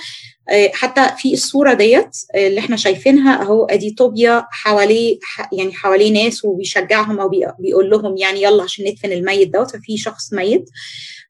[0.50, 5.20] آه، حتى في الصورة ديت آه، اللي إحنا شايفينها أهو أدي طوبيا حواليه
[5.52, 9.98] يعني حواليه ناس وبيشجعهم أو بي- بيقول لهم يعني يلا عشان ندفن الميت دوت ففي
[9.98, 10.70] شخص ميت.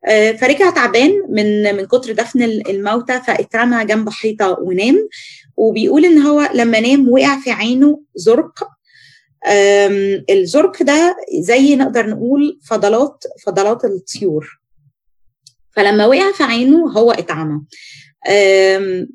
[0.08, 5.08] آه، فرجع تعبان من من كتر دفن الموتى فاترمى جنب حيطة ونام.
[5.58, 8.68] وبيقول إن هو لما نام وقع في عينه زرق
[10.30, 14.60] الزرق ده زي نقدر نقول فضلات فضلات الطيور.
[15.72, 17.62] فلما وقع في عينه هو اتعمى.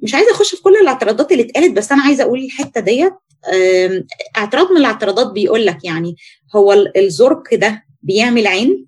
[0.02, 3.12] مش عايزة أخش في كل الاعتراضات اللي اتقالت بس أنا عايزة أقول الحتة ديت.
[4.36, 6.16] اعتراض من الاعتراضات بيقول لك يعني
[6.56, 8.86] هو ال- الزرق ده بيعمل عين؟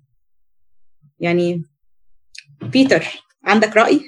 [1.19, 1.63] يعني
[2.61, 3.05] بيتر
[3.43, 4.01] عندك رأي؟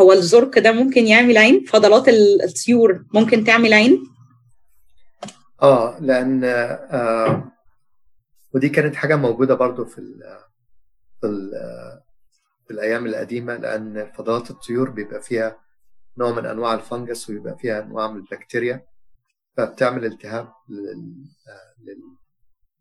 [0.00, 4.02] هو الزرق ده ممكن يعمل عين؟ فضلات ال- الطيور ممكن تعمل عين؟
[5.62, 7.52] آه لأن آه
[8.54, 10.20] ودي كانت حاجة موجودة برضو في ال
[11.20, 11.50] في ال
[12.66, 15.58] في الأيام القديمة لأن فضلات الطيور بيبقى فيها
[16.18, 18.86] نوع من أنواع الفنجس ويبقى فيها أنواع من البكتيريا
[19.56, 21.24] فبتعمل التهاب لل-
[21.84, 22.16] لل-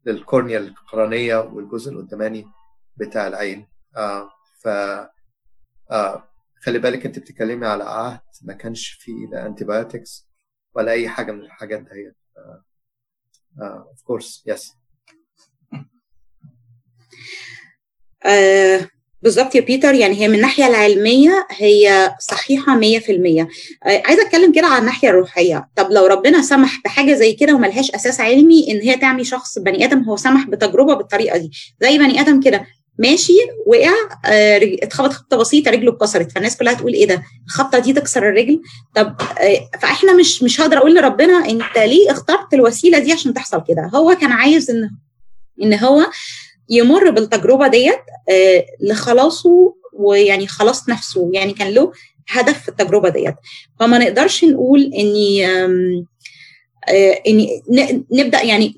[0.06, 2.46] للكورنيا القرنية والجزء القداماني
[2.98, 3.68] بتاع العين.
[3.98, 4.30] آه
[4.62, 4.68] ف
[5.92, 6.24] آه
[6.68, 10.28] خلي بالك انت بتتكلمي على عهد ما كانش فيه لا انتيبيوتكس
[10.76, 12.16] ولا أي حاجة من الحاجات that
[13.62, 14.74] of course yes
[19.22, 19.94] بالظبط يا بيتر.
[19.94, 23.48] يعني هي من الناحية العلمية هي صحيحة 100%
[23.86, 25.70] آه عايزة أتكلم كده عن الناحية الروحية.
[25.76, 29.86] طب لو ربنا سمح بحاجة زي كده وملهاش أساس علمي إن هي تعمي شخص بني
[29.86, 31.52] آدم هو سمح بتجربة بالطريقة دي.
[31.82, 32.66] زي بني آدم كده
[33.00, 33.34] ماشي
[33.66, 33.92] وقع
[34.26, 36.32] آه اتخبط خبطة بسيطة رجله اتكسرت.
[36.32, 38.62] فالناس كلها تقول إيه ده؟ الخبطة دي تكسر الرجل.
[38.96, 43.64] طب آه فإحنا مش مش هقدر أقول لربنا أنت ليه اخترت الوسيلة دي عشان تحصل
[43.68, 44.90] كده؟ هو كان عايز إن
[45.64, 46.06] إن هو
[46.70, 51.30] يمر بالتجربة ديت آه، لخلاصه ويعني خلاص نفسه.
[51.34, 51.92] يعني كان له
[52.30, 53.36] هدف في التجربة ديت.
[53.80, 55.48] فما نقدرش نقول إني
[57.28, 57.64] إني
[58.12, 58.76] نبدأ يعني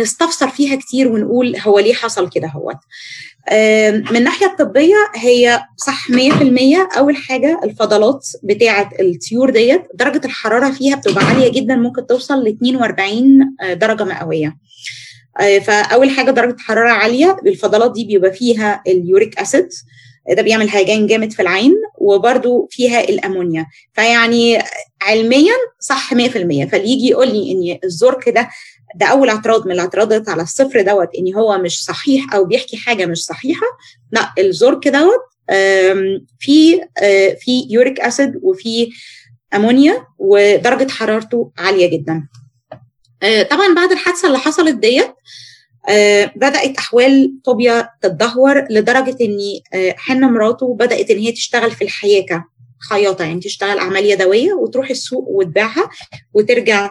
[0.00, 2.76] نستفسر فيها كتير ونقول هو ليه حصل كده هوت.
[4.10, 9.82] من الناحية الطبية هي صح 100% أول حاجة الفضلات بتاعة الطيور ديت.
[9.94, 13.40] درجة الحرارة فيها بتبقى عالية جدا ممكن توصل ل 42
[13.72, 14.56] درجة مئوية.
[15.40, 19.68] آه، فأول حاجة درجة حراره عالية الفضلات دي بيبقى فيها اليوريك أسيد.
[20.36, 23.66] ده بيعمل هيجان جامد في العين وبرده فيها الأمونيا.
[23.92, 24.58] فيعني
[25.02, 26.18] علميا صح 100%
[26.64, 28.48] فاللي يجي يقول لي إن الزرق ده
[28.94, 33.06] ده أول اعتراض من الاعتراضات على الصفر دوت إن هو مش صحيح أو بيحكي حاجة
[33.06, 33.66] مش صحيحة.
[34.12, 35.20] لا الزرق دوت
[36.38, 38.90] في آه، في يوريك أسيد وفي
[39.54, 42.28] أمونيا ودرجة حرارته عالية جدا.
[43.22, 45.14] آه، طبعا بعد الحادثة اللي حصلت ديت
[45.88, 49.38] آه، بدأت أحوال طوبيا تتدهور لدرجة إن
[49.96, 52.44] حنة مراته بدأت إن هي تشتغل في الحياكة
[52.90, 55.90] خياطة يعني تشتغل أعمال يدوية وتروح السوق وتبيعها
[56.34, 56.90] وترجع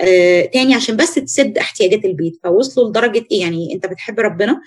[0.00, 2.40] آه، تاني عشان بس تسد احتياجات البيت.
[2.44, 4.60] فوصلوا لدرجة إيه؟ يعني أنت بتحب ربنا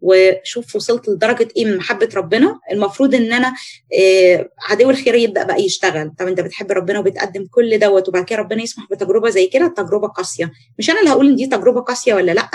[0.00, 2.60] وشوف وصلت لدرجة إيه من محبة ربنا.
[2.72, 3.54] المفروض إن أنا
[4.00, 6.10] آه، عدو الخير يبدأ بقى يشتغل.
[6.18, 10.08] طب أنت بتحب ربنا وبتقدم كل دوت وبعد كده ربنا يسمح بتجربة زي كده تجربة
[10.08, 10.52] قاسية.
[10.78, 12.50] مش أنا اللي هقول إن دي تجربة قاسية ولا لأ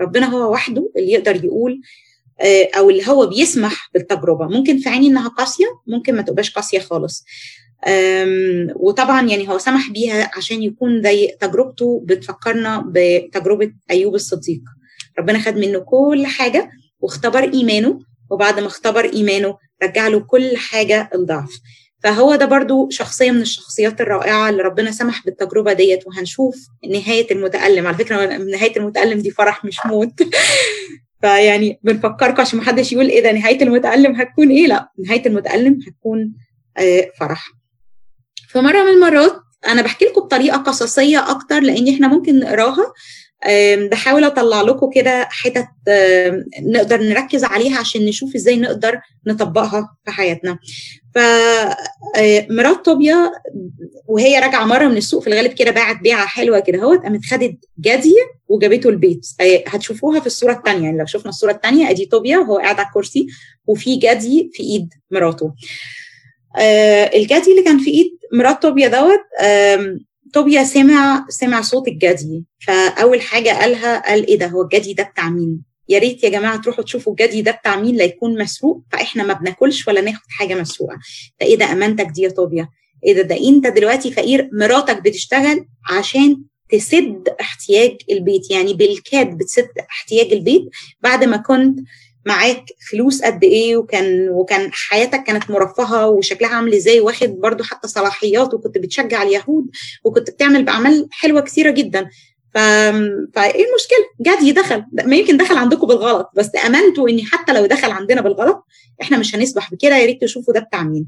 [0.00, 1.80] ربنا هو وحده اللي يقدر يقول
[2.40, 4.46] آه، أو اللي هو بيسمح بالتجربة.
[4.46, 7.24] ممكن في عيني إنها قاسية ممكن ما تبقاش قاسية خالص.
[8.76, 14.60] وطبعا يعني هو سمح بيها عشان يكون زي تجربته بتفكرنا بتجربة أيوب الصديق.
[15.18, 21.10] ربنا خد منه كل حاجة واختبر إيمانه وبعد ما اختبر إيمانه رجع له كل حاجة
[21.14, 21.50] الضعف.
[22.02, 26.56] فهو ده برضو شخصية من الشخصيات الرائعة اللي ربنا سمح بالتجربة ديت وهنشوف
[26.90, 27.86] نهاية المتألم.
[27.86, 30.22] على فكرة نهاية المتألم دي فرح مش موت.
[31.20, 36.32] فيعني بنفكركم عشان محدش يقول إيه ده نهاية المتألم هتكون إيه؟ لا نهاية المتألم هتكون
[36.76, 37.57] آه فرح.
[38.48, 39.32] في مره من المرات
[39.68, 42.92] أنا بحكي لكم بطريقة قصصية أكتر لأن إحنا ممكن نقراها.
[43.90, 45.66] بحاول أطلع لكم كده حتت
[46.62, 50.58] نقدر نركز عليها عشان نشوف إزاي نقدر نطبقها في حياتنا.
[51.14, 53.32] فمرات طوبيا
[54.06, 57.56] وهي راجعة مرة من السوق في الغالب كده باعت بيعة حلوة كده أهوت قامت خدت
[57.80, 58.14] جدي
[58.48, 59.26] وجابته البيت.
[59.40, 62.86] آه، هتشوفوها في الصورة الثانية يعني لو شفنا الصورة الثانية أدي طوبيا وهو قاعد على
[62.88, 63.26] الكرسي
[63.66, 65.52] وفي جدي في إيد مراته.
[66.58, 69.20] آه الجدي اللي كان في إيد مرات طوبيا دوت
[70.34, 72.44] طوبيا سمع سمع صوت الجدي.
[72.66, 76.60] فأول حاجة قالها قال إيه ده؟ هو الجدي ده بتاع مين؟ يا ريت يا جماعة
[76.60, 78.82] تروحوا تشوفوا الجدي ده بتاع مين لا يكون مسروق.
[78.92, 80.96] فإحنا ما بناكلش ولا ناخد حاجة مسروقة.
[81.40, 82.68] ده إيه ده؟ أمانتك دي يا طوبيا
[83.06, 88.50] إيه ده؟ ده أنت دلوقتي فقير مراتك بتشتغل عشان تسد احتياج البيت.
[88.50, 90.62] يعني بالكاد بتسد احتياج البيت.
[91.00, 91.78] بعد ما كنت
[92.28, 97.88] معاك فلوس قد إيه وكان وكان حياتك كانت مرفهة وشكلها عامل إزاي واخد برضو حتى
[97.88, 99.64] صلاحيات وكنت بتشجع اليهود
[100.04, 102.08] وكنت بتعمل بأعمال حلوة كثيرة جدا
[102.54, 102.58] ف...
[103.34, 107.90] فايه المشكلة؟ جدي دخل ما يمكن دخل عندكم بالغلط بس آمنتوا ان حتى لو دخل
[107.90, 108.64] عندنا بالغلط
[109.02, 111.06] إحنا مش هنسبح بكده يا ريت تشوفوا ده بتاع مين.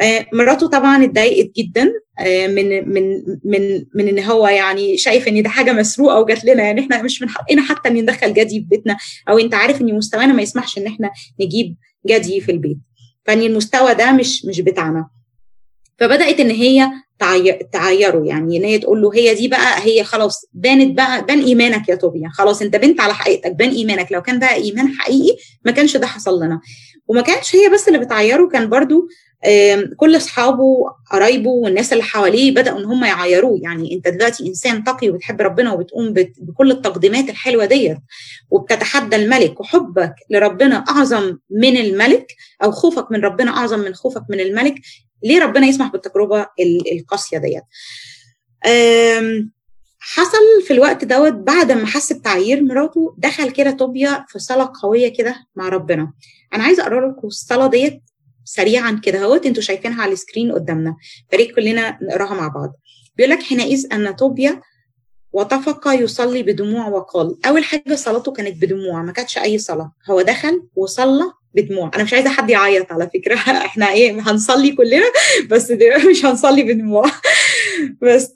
[0.00, 5.42] آه مراته طبعا اتضايقت جدا آه من من من من إن هو يعني شايف إن
[5.42, 8.66] ده حاجة مسروقة وجات لنا يعني إحنا مش من حقنا حتى إن ندخل جدي في
[8.66, 8.96] بيتنا
[9.28, 11.76] أو أنت عارف إن مستوانا ما يسمحش إن إحنا نجيب
[12.08, 12.78] جدي في البيت.
[13.24, 15.08] فإن المستوى ده مش مش بتاعنا.
[15.98, 16.90] فبدأت إن هي
[17.72, 21.88] تعيره يعني إن هي تقول له هي دي بقى هي خلاص بانت بقى بان إيمانك
[21.88, 25.72] يا طوبيا خلاص أنت بنت على حقيقتك بان إيمانك لو كان بقى إيمان حقيقي ما
[25.72, 26.60] كانش ده حصل لنا
[27.08, 29.08] وما كانش هي بس اللي بتعيره كان برضو
[29.96, 33.60] كل أصحابه قرايبه والناس اللي حواليه بدأوا إن هم يعيروه.
[33.62, 37.98] يعني أنت دلوقتي إنسان تقي وبتحب ربنا وبتقوم بكل التقديمات الحلوة ديت
[38.50, 42.26] وبتتحدى الملك وحبك لربنا أعظم من الملك
[42.64, 44.74] أو خوفك من ربنا أعظم من خوفك من الملك
[45.24, 46.46] ليه ربنا يسمح بالتجربة
[46.92, 47.62] القاسية ديت؟
[50.00, 55.08] حصل في الوقت دوت بعد ما حس بتعيير مراته دخل كده طوبيا في صلاة قوية
[55.08, 56.12] كده مع ربنا.
[56.54, 58.02] أنا عايزة اقرا لكم الصلاة ديت
[58.48, 60.96] سريعا كده اهوت أنتوا شايفينها على السكرين قدامنا.
[61.32, 62.72] فريق كلنا نقراها مع بعض.
[63.16, 64.60] بيقول لك حينئذ طوبيا
[65.32, 67.46] وطفق يصلي بدموع وقال.
[67.46, 69.92] أول حاجة صلاته كانت بدموع ما كانتش أي صلاة.
[70.10, 71.24] هو دخل وصلى
[71.54, 71.90] بدموع.
[71.94, 73.34] أنا مش عايزة حد يعيط على فكرة.
[73.68, 75.06] إحنا إيه هنصلي كلنا؟
[75.50, 75.72] بس
[76.10, 77.04] مش هنصلي بدموع.
[78.02, 78.30] بس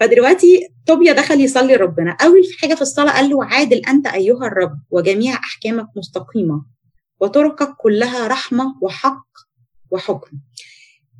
[0.00, 2.16] فدلوقتي طوبيا دخل يصلي ربنا.
[2.24, 6.79] أول حاجة في الصلاة قال له عادل أنت أيها الرب وجميع أحكامك مستقيمة.
[7.20, 9.26] وطرقك كلها رحمة وحق
[9.90, 10.30] وحكم.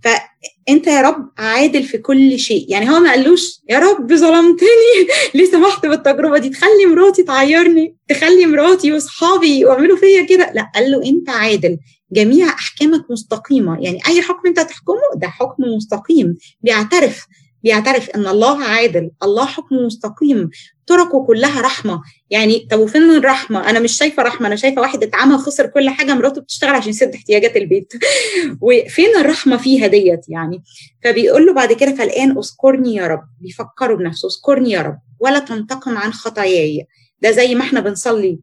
[0.05, 2.66] فأنت يا رب عادل في كل شيء.
[2.68, 4.68] يعني هو ما قالوش يا رب ظلمتني.
[5.34, 10.53] ليه سمحت بالتجربة دي؟ تخلي مراتي تعيرني تخلي مراتي وأصحابي يعملوا فيا كده.
[10.55, 11.78] لا قال له أنت عادل.
[12.12, 13.78] جميع أحكامك مستقيمة.
[13.80, 16.36] يعني أي حكم أنت تحكمه ده حكم مستقيم.
[16.61, 17.26] بيعترف
[17.62, 20.50] بيعترف إن الله عادل الله حكم مستقيم
[20.86, 22.02] طرقه كلها رحمة.
[22.30, 26.14] يعني طب وفين الرحمه أنا مش شايفة رحمة أنا شايفة واحد اتعمى خسر كل حاجة
[26.14, 27.92] مراته بتشتغل عشان يسد احتياجات البيت.
[28.61, 30.62] وفين الرحمة فيها ديت يعني؟
[31.04, 33.22] فبيقول له بعد كده فالآن اذكرني يا رب.
[33.40, 36.86] بيفكروا بنفسه اذكرني يا رب ولا تنتقم عن خطاياي.
[37.22, 38.38] ده زي ما إحنا بنصلي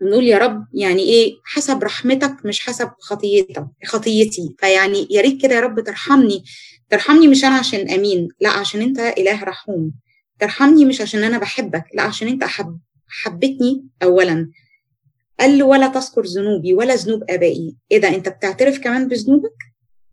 [0.00, 4.54] بنقول يا رب يعني إيه؟ حسب رحمتك مش حسب خطيتك خطيتي.
[4.58, 6.44] فيعني يا ريت كده يا رب ترحمني.
[6.94, 9.92] ترحمني مش أنا عشان أمين لا عشان أنت إله رحوم.
[10.40, 12.78] ترحمني مش عشان أنا بحبك لا عشان أنت أحب
[13.08, 14.50] حبتني اولا.
[15.40, 17.76] قال له ولا تذكر ذنوبي ولا ذنوب آبائي.
[17.92, 19.56] إيه ده أنت بتعترف كمان بذنوبك؟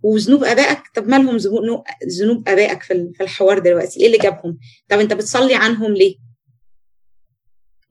[0.04, 1.38] وذنوب آبائك؟ طب مالهم
[2.20, 4.58] ذنوب آبائك في الحوار دلوقتي؟ إيه اللي جابهم؟
[4.90, 6.16] طب أنت بتصلي عنهم ليه؟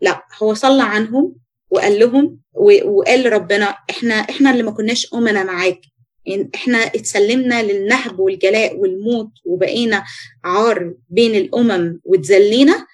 [0.00, 1.36] لا هو صلى عنهم
[1.70, 2.40] وقال لهم
[2.84, 5.80] وقال لربنا إحنا إحنا اللي ما كناش أمنا معاك.
[6.26, 10.04] يعني إحنا اتسلمنا للنهب والجلاء والموت وبقينا
[10.44, 12.86] عار بين الأمم واتذلينا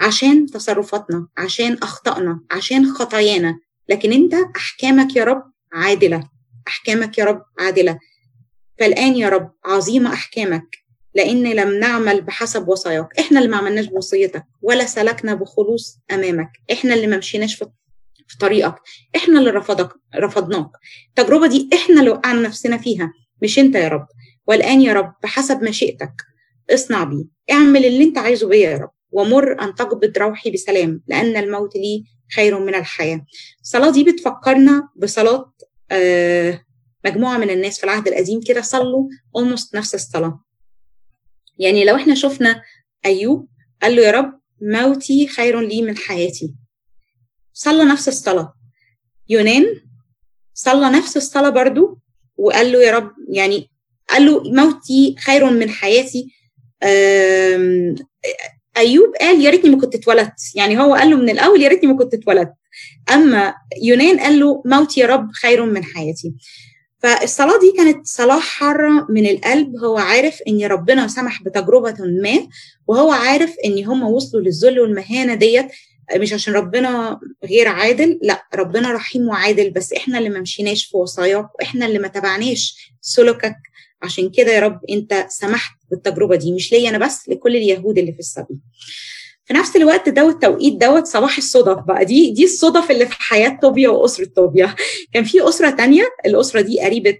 [0.00, 3.58] عشان تصرفاتنا عشان اخطائنا عشان خطايانا.
[3.88, 5.42] لكن أنت أحكامك يا رب
[5.72, 6.28] عادلة
[6.68, 7.98] أحكامك يا رب عادلة.
[8.78, 10.76] فالآن يا رب عظيمة أحكامك
[11.14, 13.18] لأن لم نعمل بحسب وصاياك.
[13.18, 16.50] إحنا اللي ما عملناش بوصيتك ولا سلكنا بخلوص أمامك.
[16.72, 17.66] إحنا اللي ما مشيناش في
[18.28, 18.74] في طريقك.
[19.16, 20.70] إحنا اللي رفضك رفضناك.
[21.08, 23.12] التجربة دي إحنا اللي وقعنا نفسنا فيها.
[23.42, 24.06] مش أنت يا رب.
[24.46, 26.12] والآن يا رب بحسب مشيئتك.
[26.70, 28.90] اصنع بي اعمل اللي أنت عايزه بيا يا رب.
[29.10, 32.04] ومر أن تقبض روحي بسلام لأن الموت لي
[32.36, 33.24] خير من الحياة.
[33.62, 35.52] الصلاة دي بتفكرنا بصلاة
[35.90, 36.64] آه
[37.04, 39.08] مجموعة من الناس في العهد القديم كده صلوا
[39.38, 40.40] almost نفس الصلاة.
[41.58, 42.62] يعني لو إحنا شفنا
[43.06, 43.48] أيوب
[43.82, 46.54] قال له يا رب موتي خير لي من حياتي.
[47.58, 48.54] صلى نفس الصلاة.
[49.28, 49.66] يونان
[50.54, 51.98] صلى نفس الصلاة برضو
[52.36, 53.70] وقال له يا رب يعني
[54.10, 56.34] قال له موتي خير من حياتي.
[58.76, 60.40] أيوب قال يا ريتني ما كنت اتولدت.
[60.54, 62.52] يعني هو قال له من الأول يا ريتني ما كنت اتولدت.
[63.10, 66.34] أما يونان قال له موتي يا رب خير من حياتي.
[66.98, 69.76] فالصلاة دي كانت صلاة حارة من القلب.
[69.76, 72.48] هو عارف إن ربنا سمح بتجربة ما
[72.86, 75.66] وهو عارف إن هم وصلوا للذل والمهانة ديت.
[76.16, 80.96] مش عشان ربنا غير عادل لا ربنا رحيم وعادل بس إحنا اللي ما مشيناش في
[80.96, 83.54] وصاياك وإحنا اللي ما تبعناش سلوكك.
[84.02, 88.12] عشان كده يا رب أنت سمحت بالتجربة دي مش ليا أنا بس لكل اليهود اللي
[88.12, 88.58] في السبي
[89.44, 93.58] في نفس الوقت ده والتوقيت دوت صباح الصدف بقى دي دي الصدف اللي في حياة
[93.62, 94.74] طوبيا وأسرة طوبيا.
[95.12, 97.18] كان في أسرة تانية الأسرة دي قريبة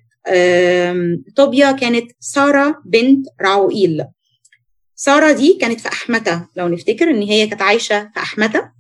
[1.37, 4.05] طوبيا كانت سارة بنت راوئيل
[4.95, 8.73] سارة دي كانت في احمته لو نفتكر إن هي كانت عايشة في احمته آه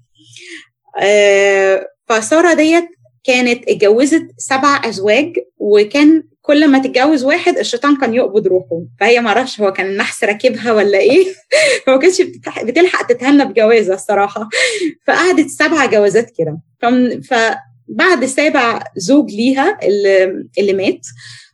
[2.06, 2.88] فسارة ديت
[3.24, 8.82] كانت اتجوزت سبع أزواج وكان كل ما تتجوز واحد الشيطان كان يقبض روحه.
[9.00, 11.24] فهي ما أعرفش هو كان النحس راكبها ولا إيه؟
[11.86, 12.22] فما كانتش
[12.62, 14.48] بتلحق تتهنى بجوازة الصراحة.
[15.06, 16.58] فقعدت سبع جوازات كده.
[17.28, 21.47] فبعد سابع زوج ليها اللي, اللي مات آه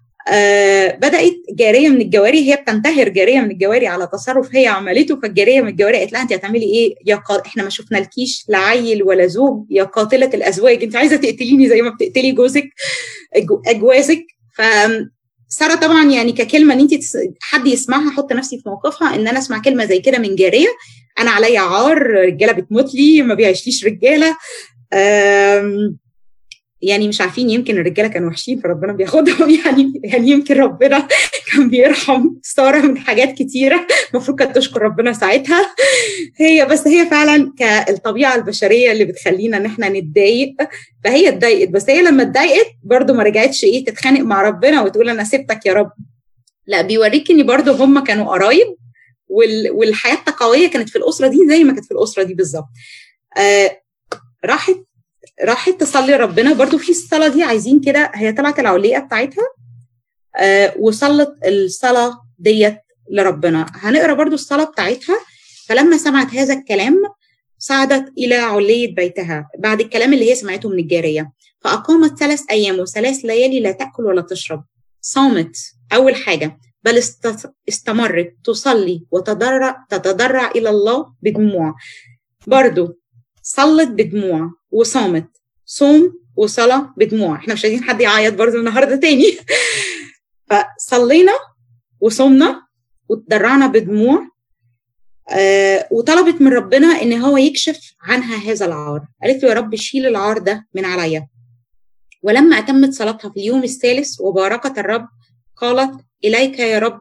[0.96, 5.68] بدأت جارية من الجواري هي بتنتهر جارية من الجواري على تصرف هي عملته فالجارية من
[5.68, 7.42] الجواري قالت لها انت هتعملي إيه؟ يا قا...
[7.46, 11.90] إحنا ما شفنالكيش لا عيل ولا زوج يا قاتلة الأزواج انت عايزة تقتليني زي ما
[11.90, 12.64] بتقتلي جوزك
[13.66, 14.24] أجوازك.
[14.56, 14.62] ف
[15.48, 16.92] سارة طبعا يعني ككلمة إن انت
[17.40, 20.68] حد يسمعها حط نفسي في موقفها إن أنا أسمع كلمة زي كده من جارية
[21.18, 24.36] أنا عليا عار رجالة بتموت لي ما بيعيشليش رجالة.
[26.84, 29.50] يعني مش عارفين يمكن الرجالة كانوا وحشين فربنا بياخدهم.
[29.64, 31.08] يعني يعني يمكن ربنا
[31.52, 33.86] كان بيرحم سارة من حاجات كتيرة.
[34.14, 35.74] المفروض كانت تشكر ربنا ساعتها.
[36.36, 40.54] هي بس هي فعلا كالطبيعة البشرية اللي بتخلينا إن إحنا نتضايق.
[41.04, 41.68] فهي اتضايقت.
[41.68, 45.72] بس هي لما اتضايقت برده ما رجعتش إيه تتخانق مع ربنا وتقول أنا سبتك يا
[45.72, 45.90] رب.
[46.66, 48.66] لا بيوريك ان برده هم كانوا قرايب
[49.72, 52.68] والحياة التقوية كانت في الأسرة دي زي ما كانت في الأسرة دي بالظبط.
[53.38, 53.80] آه
[54.44, 54.76] راحت
[55.42, 56.52] راحت تصلي ربنا.
[56.52, 59.44] برضو في الصلاة دي عايزين كده هي تبعت العليقة بتاعتها
[60.36, 62.78] آه وصلت الصلاة ديت
[63.10, 63.66] لربنا.
[63.74, 65.16] هنقرأ برضو الصلاة بتاعتها.
[65.68, 67.02] فلما سمعت هذا الكلام
[67.58, 71.32] صعدت إلى علية بيتها بعد الكلام اللي هي سمعته من الجارية.
[71.60, 74.64] فأقامت ثلاث أيام وثلاث ليالي لا تأكل ولا تشرب.
[75.00, 75.56] صامت.
[75.92, 77.02] أول حاجة بل
[77.68, 81.74] استمرت تصلي وتضرع تتضرع إلى الله بدموع.
[82.46, 82.98] برضو
[83.46, 85.26] صلت بدموع وصامت
[85.66, 87.36] صوم وصلاة بدموع.
[87.36, 89.38] إحنا مش عايزين حد يعيط برضه النهارده تاني.
[90.50, 91.32] فصلينا
[92.00, 92.66] وصومنا
[93.08, 94.28] وتضرعنا بدموع
[95.30, 99.06] آه وطلبت من ربنا إن هو يكشف عنها هذا العار.
[99.22, 101.28] قالت له يا رب شيل العار ده من عليا.
[102.22, 105.08] ولما أتمت صلاتها في اليوم الثالث وباركت الرب
[105.56, 107.00] قالت إليك يا رب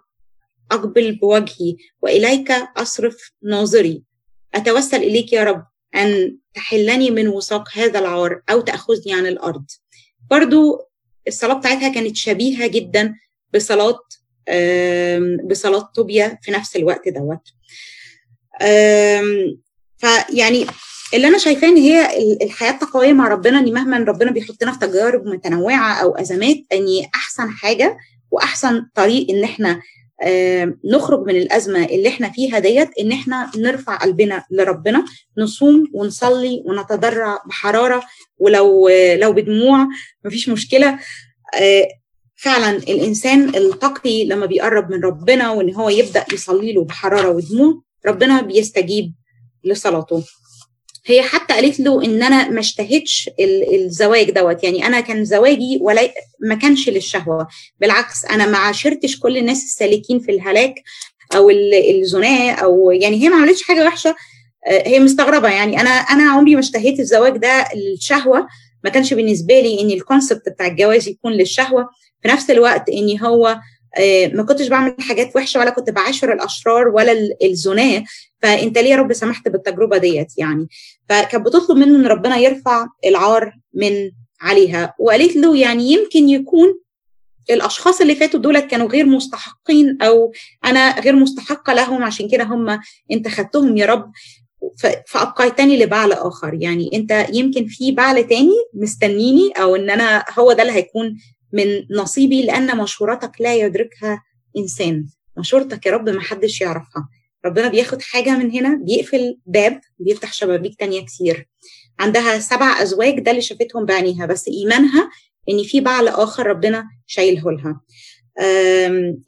[0.71, 4.03] أقبل بوجهي وإليك أصرف ناظري.
[4.53, 5.72] أتوسل إليك يا رب.
[5.95, 9.65] أن تحلني من وثاق هذا العار أو تأخذني عن الأرض.
[10.31, 10.81] برضو
[11.27, 13.15] الصلاة بتاعتها كانت شبيهة جدا
[13.53, 13.99] بصلاة
[15.49, 17.47] بصلاة طوبيا في نفس الوقت دوت.
[19.97, 20.65] فيعني
[21.13, 25.25] اللي أنا شايفاه إن هي الحياة التقوية مع ربنا إن مهما ربنا بيحطنا في تجارب
[25.25, 26.85] متنوعة أو أزمات إن
[27.15, 27.97] أحسن حاجة
[28.31, 29.81] وأحسن طريق إن إحنا
[30.85, 35.05] نخرج من الأزمة اللي إحنا فيها ديت إن إحنا نرفع قلبنا لربنا
[35.37, 38.03] نصوم ونصلي ونتضرع بحرارة
[38.37, 39.87] ولو لو بدموع
[40.25, 40.99] مفيش مشكلة.
[42.35, 48.41] فعلا الإنسان التقي لما بيقرب من ربنا وإن هو يبدأ يصلي له بحرارة ودموع ربنا
[48.41, 49.13] بيستجيب
[49.63, 50.23] لصلاته.
[51.05, 53.29] هي حتى قالت له إن أنا ما اشتهتش
[53.73, 54.63] الزواج دوت.
[54.63, 57.47] يعني أنا كان زواجي ولا ما كانش للشهوة.
[57.79, 60.75] بالعكس أنا ما عاشرتش كل الناس السالكين في الهلاك
[61.35, 61.49] أو
[61.89, 64.15] الزناة أو يعني هي ما عملتش حاجة وحشة.
[64.67, 65.49] هي مستغربة.
[65.49, 68.47] يعني أنا أنا عمري ما اشتهيت الزواج ده الشهوه
[68.83, 71.89] ما كانش بالنسبة لي إن الكونسبت بتاع الجواز يكون للشهوة.
[72.21, 73.59] في نفس الوقت إن هو
[74.33, 77.13] ما كنتش بعمل حاجات وحشة ولا كنت بعاشر الأشرار ولا
[77.43, 78.03] الزناة.
[78.41, 80.67] فأنت ليه يا رب سمحت بالتجربة ديت يعني؟
[81.09, 84.93] فكانت بتطلب منه إن ربنا يرفع العار من عليها.
[84.99, 86.79] وقالت له يعني يمكن يكون
[87.49, 90.31] الأشخاص اللي فاتوا دولت كانوا غير مستحقين أو
[90.65, 92.79] أنا غير مستحقة لهم عشان كده هم
[93.11, 94.11] انت خدتهم يا رب.
[95.07, 96.53] فأبقيتني لبعل آخر.
[96.53, 101.17] يعني أنت يمكن في بعل تاني مستنيني أو إن أنا هو ده اللي هيكون
[101.53, 104.23] من نصيبي لأن مشورتك لا يدركها
[104.57, 105.05] إنسان.
[105.37, 107.09] مشورتك يا رب ما حدش يعرفها.
[107.45, 111.49] ربنا بياخد حاجة من هنا بيقفل باب بيفتح شبابيك تانية كتير.
[111.99, 115.09] عندها سبع أزواج ده اللي شافتهم بعينيها بس إيمانها
[115.49, 117.81] إن في بعل آخر ربنا شايله لها.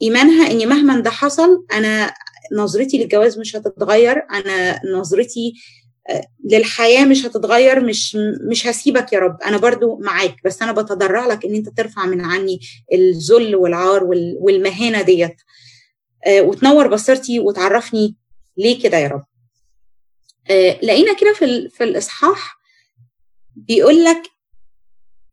[0.01, 2.13] إيمانها إن مهما ده حصل أنا
[2.57, 4.23] نظرتي للجواز مش هتتغير.
[4.33, 5.53] أنا نظرتي
[6.51, 8.17] للحياة مش هتتغير مش
[8.49, 9.37] مش هسيبك يا رب.
[9.41, 12.59] أنا برضو معاك بس أنا بتضرع لك إن أنت ترفع من عني
[12.93, 14.03] الذل والعار
[14.39, 15.35] والمهانة ديت.
[16.29, 18.15] وتنور بصيرتي وتعرفني
[18.57, 19.25] ليه كده يا رب.
[20.83, 22.57] لقينا كده في في الإصحاح
[23.55, 24.21] بيقول لك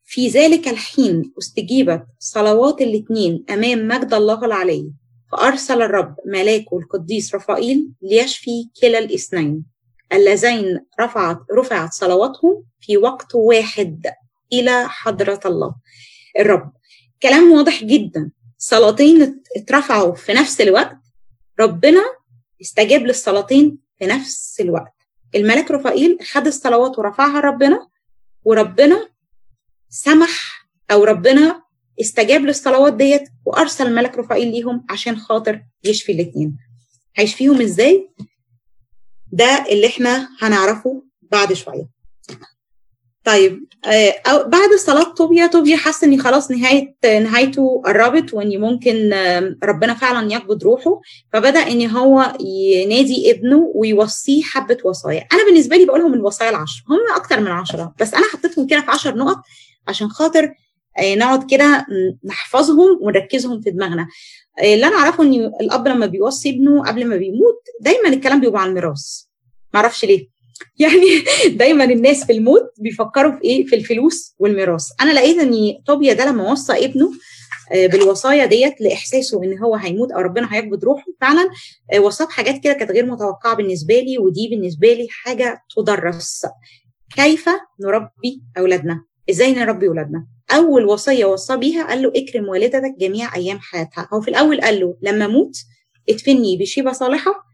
[0.05, 4.93] في ذلك الحين استجيبت صلوات الاثنين أمام مجد الله العلي
[5.33, 9.72] فأرسل الرب ملاكه القديس رفائيل ليشفي كلا الإثنين.
[10.13, 14.07] اللذين رفعت رفعت صلواتهم في وقت واحد
[14.53, 15.75] إلى حضرة الله.
[16.39, 16.73] الرب.
[17.23, 18.31] كلام واضح جدا.
[18.59, 20.97] صلاتين اترفعوا في نفس الوقت.
[21.61, 22.03] ربنا
[22.63, 24.93] استجاب للصلاتين في نفس الوقت.
[25.35, 27.89] الملاك رفائيل خد الصلوات ورفعها لربنا
[28.45, 29.09] وربنا
[29.89, 31.63] سمح أو ربنا
[32.01, 36.57] استجاب للصلوات ديت وأرسل الملك رفائيل ليهم عشان خاطر يشفي الاثنين
[37.17, 38.11] هيشفيهم إزاي؟
[39.33, 42.03] ده اللي إحنا هنعرفه بعد شوية.
[43.25, 49.11] طيب آه بعد صلاة طوبيا طوبيا حس إن خلاص نهاية نهايته قربت وإن ممكن
[49.65, 51.01] ربنا فعلا يقبض روحه
[51.33, 55.27] فبدأ إن هو ينادي ابنه ويوصيه حبة وصايا.
[55.33, 58.91] أنا بالنسبة لي بقولهم الوصايا العشر هم أكتر من عشرة بس أنا حطيتهم كده في
[58.91, 59.39] عشر نقط
[59.89, 60.55] عشان خاطر
[61.01, 61.87] نقعد كده
[62.25, 64.09] نحفظهم ونركزهم في دماغنا.
[64.63, 68.69] اللي أنا أعرفه إن الأب لما بيوصي ابنه قبل ما بيموت دايما الكلام بيبقى عن
[68.69, 69.23] الميراث.
[69.75, 70.29] معرفش ليه.
[70.79, 71.01] يعني
[71.49, 74.85] دايما الناس في الموت بيفكروا في إيه؟ في الفلوس والميراث.
[75.01, 75.55] أنا لقيت إن
[75.87, 77.11] طوبيا ده لما وصى ابنه
[77.73, 81.51] بالوصايا ديت لإحساسه إن هو هيموت أو ربنا هيقبض روحه فعلا
[82.01, 86.47] وصاة حاجات كده كانت غير متوقعة بالنسبة لي ودي بالنسبة لي حاجة تدرس.
[87.17, 87.49] كيف
[87.81, 93.59] نربي أولادنا؟ إزاي نربي اولادنا أول وصية وصى بيها قال له اكرم والدتك جميع أيام
[93.59, 94.09] حياتها.
[94.13, 95.57] هو في الأول قال له لما أموت
[96.09, 97.45] ادفني بشيبة صالحة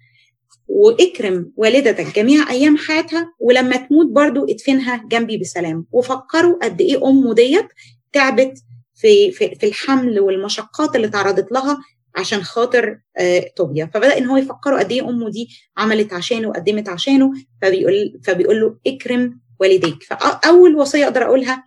[0.69, 5.87] وإكرم والدتك جميع أيام حياتها ولما تموت برضو ادفنها جنبي بسلام.
[5.93, 7.67] وفكروا قد إيه امه ديت
[8.13, 8.59] تعبت
[8.95, 11.79] في, في في الحمل والمشقات اللي تعرضت لها
[12.17, 16.89] عشان خاطر آه توبيا فبدأ إن هو يفكروا قد إيه أمه دي عملت عشانه وقدمت
[16.89, 20.03] عشانه فبيقول فبيقول له اكرم والديك.
[20.03, 21.65] فأول وصية أقدر أقولها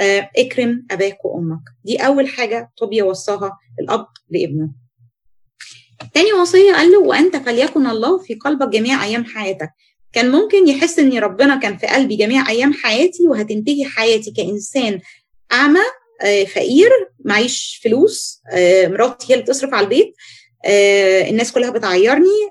[0.00, 1.60] آه اكرم أباك وأمك.
[1.84, 4.70] دي أول حاجة توبيا وصاها الأب لابنه.
[6.14, 9.70] تاني وصية قال له وأنت فليكن الله في قلبك جميع أيام حياتك.
[10.12, 15.00] كان ممكن يحس إن ربنا كان في قلبي جميع أيام حياتي وهتنتهي حياتي كإنسان
[15.52, 15.80] أعمى
[16.22, 16.90] آه فقير
[17.24, 20.14] معيش فلوس آه مراتي هي اللي بتصرف على البيت
[21.28, 22.48] الناس كلها بتعيرني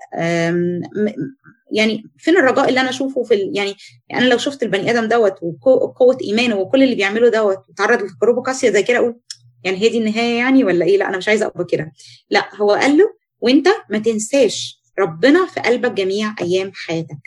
[1.71, 3.51] يعني فين الرجاء اللي أنا أشوفه في ال...
[3.57, 3.75] يعني
[4.13, 8.69] أنا لو شفت البني آدم دوت وقوه إيمانه وكل اللي بيعمله دوت وتعرض لتجربه قاسية
[8.69, 9.19] زي كده أقول
[9.63, 11.91] يعني هي دي النهاية يعني ولا إيه؟ لا أنا مش عايزة أبقى كده.
[12.29, 17.17] لا هو قال له وأنت ما تنساش ربنا في قلبك جميع أيام حياتك.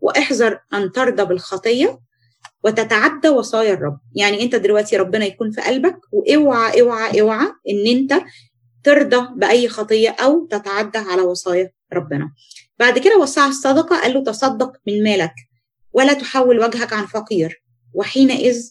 [0.00, 1.98] وأحذر أن ترضى بالخطية
[2.64, 3.98] وتتعدى وصايا الرب.
[4.14, 8.22] يعني أنت دلوقتي ربنا يكون في قلبك وأوعى أوعى أوعى إن أنت
[8.84, 12.30] ترضى بأي خطية أو تتعدى على وصايا ربنا.
[12.78, 15.34] بعد كده وصى الصدقة قال له تصدق من مالك
[15.92, 17.62] ولا تحول وجهك عن فقير.
[17.94, 18.70] وحينئذ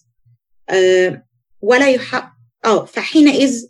[0.70, 1.24] آه
[1.62, 2.36] ولا يح
[2.66, 3.66] آه فحينئذ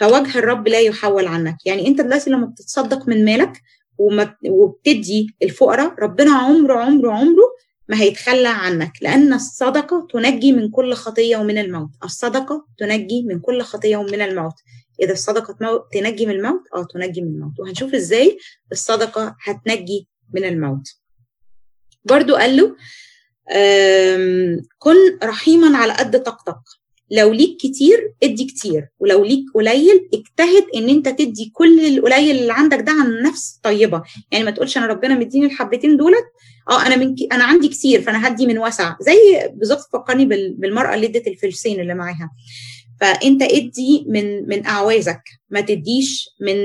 [0.00, 1.56] فوجه الرب لا يحول عنك.
[1.66, 3.62] يعني أنت دلوقتي لما بتتصدق من مالك
[4.48, 7.54] وبتدي الفقراء ربنا عمره عمره عمره
[7.88, 8.92] ما هيتخلى عنك.
[9.02, 11.90] لأن الصدقة تنجي من كل خطية ومن الموت.
[12.04, 14.54] الصدقة تنجي من كل خطية ومن الموت.
[15.02, 17.60] إذا الصدقة تنجي من الموت؟ أو تنجي من الموت.
[17.60, 18.38] وهنشوف إزاي
[18.72, 20.88] الصدقة هتنجي من الموت.
[22.04, 22.76] برضو قال له
[24.78, 26.60] كن رحيما على قد طاقتك.
[27.10, 28.88] لو ليك كتير ادي كتير.
[28.98, 34.02] ولو ليك قليل اجتهد إن أنت تدي كل القليل اللي عندك ده عن نفس طيبة.
[34.30, 36.24] يعني ما تقولش أنا ربنا مديني الحبتين دولت
[36.70, 37.14] آه أنا من.
[37.32, 40.54] أنا عندي كتير فأنا هدي من وسع زي بالظبط فكرني بال...
[40.54, 42.30] بالمرأة اللي ادت الفلسين اللي معاها.
[43.04, 46.56] فأنت ادي من من أعوازك ما تديش من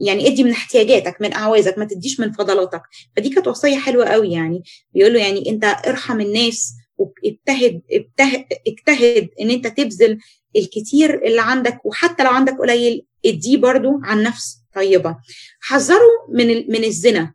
[0.00, 2.82] يعني ادي من احتياجاتك من أعوازك ما تديش من فضلاتك.
[3.16, 4.62] فدي كانت وصيه حلوة قوي يعني.
[4.94, 10.18] بيقول له يعني أنت ارحم الناس وابتهد ابتهد اجتهد إن أنت تبذل
[10.56, 15.16] الكتير اللي عندك وحتى لو عندك قليل اديه برضو عن نفس طيبة.
[15.60, 17.34] حذره من من الزنا.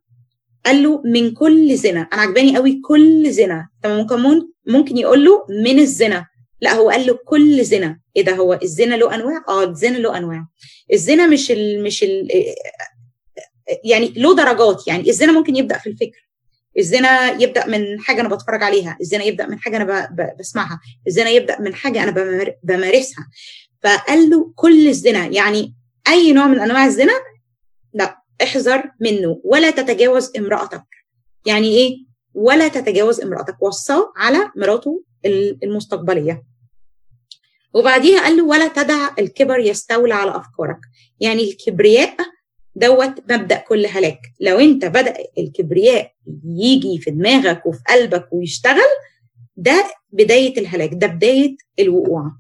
[0.66, 2.02] قال له من كل زنا.
[2.02, 3.70] أنا عجباني قوي كل زنا.
[3.84, 6.26] طب ممكن ممكن يقول له من الزنا.
[6.62, 8.00] لا هو قال له كل زنا.
[8.20, 10.48] إيه ده هو الزنا له أنواع؟ آه الزنا له أنواع.
[10.94, 12.28] الزنا مش ال مش ال
[13.84, 16.30] يعني له درجات يعني الزنا ممكن يبدأ في الفكر.
[16.78, 18.98] الزنا يبدأ من حاجة أنا بتفرج عليها.
[19.02, 20.10] الزنا يبدأ من حاجة أنا
[20.40, 20.80] بسمعها.
[21.08, 22.12] الزنا يبدأ من حاجة أنا
[22.64, 23.28] بمارسها.
[23.84, 25.76] فقال له كل الزنا يعني
[26.08, 27.14] أي نوع من أنواع الزنا
[27.94, 29.42] لا احذر منه.
[29.44, 30.84] ولا تتجاوز امرأتك.
[31.46, 31.98] يعني إيه؟
[32.34, 33.62] ولا تتجاوز امرأتك.
[33.64, 35.04] وصاه على مراته
[35.64, 36.49] المستقبلية.
[37.74, 40.80] وبعديها قال له ولا تدع الكبر يستولى على أفكارك.
[41.20, 42.16] يعني الكبرياء
[42.76, 44.20] دوت مبدأ كل هلاك.
[44.40, 46.12] لو أنت بدأ الكبرياء
[46.46, 48.90] يجي في دماغك وفي قلبك ويشتغل
[49.58, 52.32] ده بداية الهلاك ده بداية الوقوع.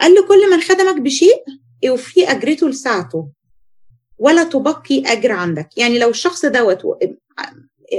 [0.00, 1.44] قال له كل من خدمك بشيء
[1.82, 3.28] يوفي أجرته لساعته
[4.18, 5.68] ولا تبقي أجر عندك.
[5.78, 6.82] يعني لو الشخص دوت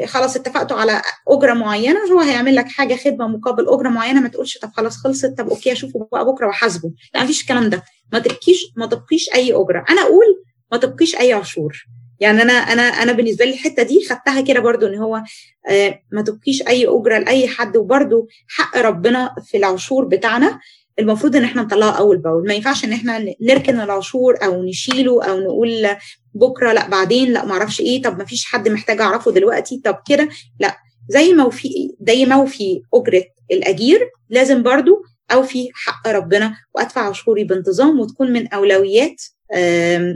[0.05, 4.57] خلاص اتفقتوا على أجرة معينة هو هيعمل لك حاجة خدمة مقابل أجرة معينة ما تقولش
[4.57, 6.91] طب خلاص خلصت طب okay أشوفه بقى بكرة وأحاسبه.
[7.15, 7.83] لا مفيش الكلام ده.
[8.13, 9.85] ما تبقيش ما تبقيش أي أجرة.
[9.89, 11.85] أنا أقول ما تبقيش أي عشور.
[12.19, 15.23] يعني أنا أنا أنا بالنسبة لي الحتة دي خدتها كده برضو إن هو
[15.69, 20.59] آه ما تبقيش أي أجرة لأي حد وبرضو حق ربنا في العشور بتاعنا.
[20.99, 22.47] المفروض إن إحنا نطلعه أول بأول.
[22.47, 25.87] ما ينفعش إن إحنا نركن العشور أو نشيله أو نقول
[26.33, 28.01] بكرة لأ بعدين لأ ما أعرفش إيه.
[28.01, 29.81] طب ما فيش حد محتاج أعرفه دلوقتي.
[29.85, 30.29] طب كده
[30.59, 30.77] لأ.
[31.09, 37.43] زي ما في زي ما في أجرة الأجير لازم برضو اوفي حق ربنا وأدفع عشوري
[37.43, 39.21] بانتظام وتكون من أولويات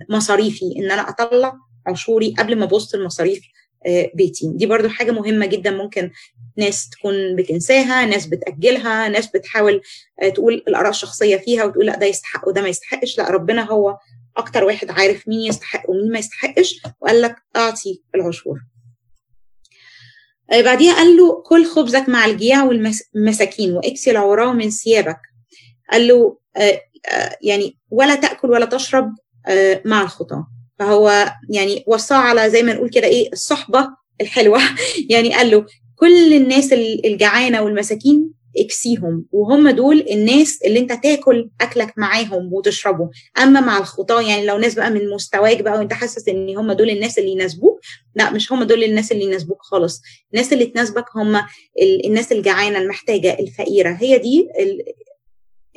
[0.09, 0.65] مصاريفي.
[0.77, 1.53] إن أنا أطلع
[1.87, 3.39] عشوري قبل ما ابص المصاريف.
[4.13, 4.51] بيتي.
[4.55, 6.11] دي برضو حاجة مهمة جدا ممكن
[6.57, 9.81] ناس تكون بتنساها ناس بتأجلها ناس بتحاول
[10.35, 13.17] تقول الآراء الشخصية فيها وتقول لأ ده يستحق وده ما يستحقش.
[13.17, 13.97] لأ ربنا هو
[14.37, 18.59] أكتر واحد عارف مين يستحق ومين ما يستحقش وقال لك أعطي العشور.
[20.51, 25.19] بعديها قال له كل خبزك مع الجياع والمساكين واكسي العراة من ثيابك.
[25.91, 26.37] قال له
[27.41, 29.15] يعني ولا تأكل ولا تشرب
[29.85, 30.47] مع الخطاه
[30.79, 33.89] فهو يعني وصاه على زي ما نقول كده إيه الصحبة
[34.21, 34.59] الحلوة.
[35.09, 35.65] يعني قال له
[35.95, 43.61] كل الناس الجعانة والمساكين اكسيهم وهم دول الناس اللي أنت تاكل أكلك معاهم وتشربه أما
[43.61, 47.19] مع الخطاة يعني لو ناس بقى من مستواك بقى وأنت حاسس إن هم دول الناس
[47.19, 47.79] اللي يناسبوك
[48.15, 50.01] لأ مش هم دول الناس اللي يناسبوك خالص.
[50.33, 51.41] الناس اللي تناسبك هم
[52.05, 53.89] الناس الجعانة المحتاجة الفقيرة.
[53.89, 54.47] هي دي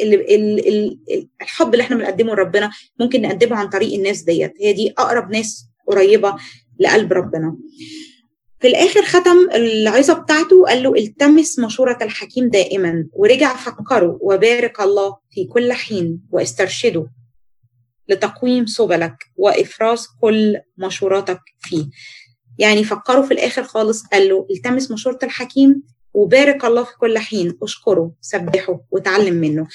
[0.00, 2.70] الحب اللي إحنا بنقدمه لربنا
[3.00, 4.52] ممكن نقدمه عن طريق الناس ديت.
[4.60, 6.34] هي دي أقرب ناس قريبة
[6.80, 7.56] لقلب ربنا.
[8.60, 15.16] في الآخر ختم العظة بتاعته قال له التمس مشورة الحكيم دائما ورجع فكره وبارك الله
[15.30, 17.06] في كل حين واسترشده
[18.08, 21.86] لتقويم سبلك وإفراز كل مشوراتك فيه.
[22.58, 25.82] يعني فكروا في الآخر خالص قال له التمس مشورة الحكيم
[26.16, 27.58] وبارك الله في كل حين.
[27.62, 29.66] أشكره سبحه وتعلم منه.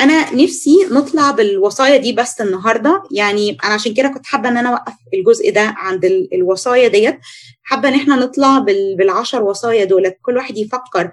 [0.00, 3.02] أنا نفسي نطلع بالوصايا دي بس النهارده.
[3.10, 7.18] يعني أنا عشان كده كنت حابة إن أنا أوقف الجزء ده عند الوصايا ديت.
[7.62, 8.58] حابة إن إحنا نطلع
[8.98, 10.16] بالعشر وصايا دولت.
[10.22, 11.10] كل واحد يفكر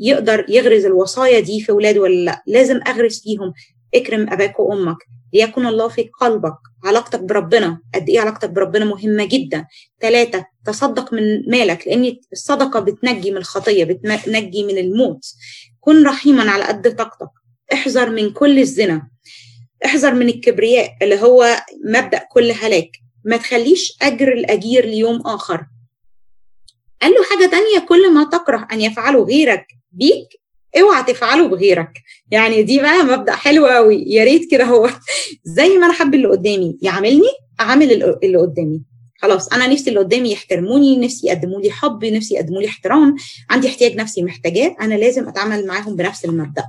[0.00, 2.42] يقدر يغرز الوصايا دي في اولاده ولا لأ.
[2.46, 3.52] لازم أغرس فيهم.
[3.94, 4.96] اكرم أباك وأمك.
[5.32, 7.80] ليكن الله في قلبك علاقتك بربنا.
[7.94, 9.66] قد إيه علاقتك بربنا مهمة جدا؟
[10.00, 15.24] ثلاثة تصدق من مالك لأن الصدقة بتنجي من الخطية بتنجي من الموت.
[15.80, 17.30] كن رحيما على قد طاقتك.
[17.72, 19.08] احذر من كل الزنا.
[19.84, 22.90] احذر من الكبرياء اللي هو مبدأ كل هلاك.
[23.24, 25.66] ما تخليش أجر الأجير ليوم آخر.
[27.02, 30.28] قال له حاجة تانية كل ما تكره أن يفعله غيرك بيك
[30.80, 31.90] اوعى تفعله بغيرك.
[32.30, 34.90] يعني دي بقى مبدأ حلو قوي يا ريت كده هو
[35.56, 37.28] زي ما أنا حابب اللي قدامي يعاملني
[37.60, 37.92] أعامل
[38.24, 38.82] اللي قدامي.
[39.18, 43.16] خلاص أنا نفسي اللي قدامي يحترموني نفسي يقدموا لي حب نفسي يقدموا لي احترام.
[43.50, 44.76] عندي احتياج نفسي محتاجاه.
[44.80, 46.64] أنا لازم أتعامل معاهم بنفس المبدأ.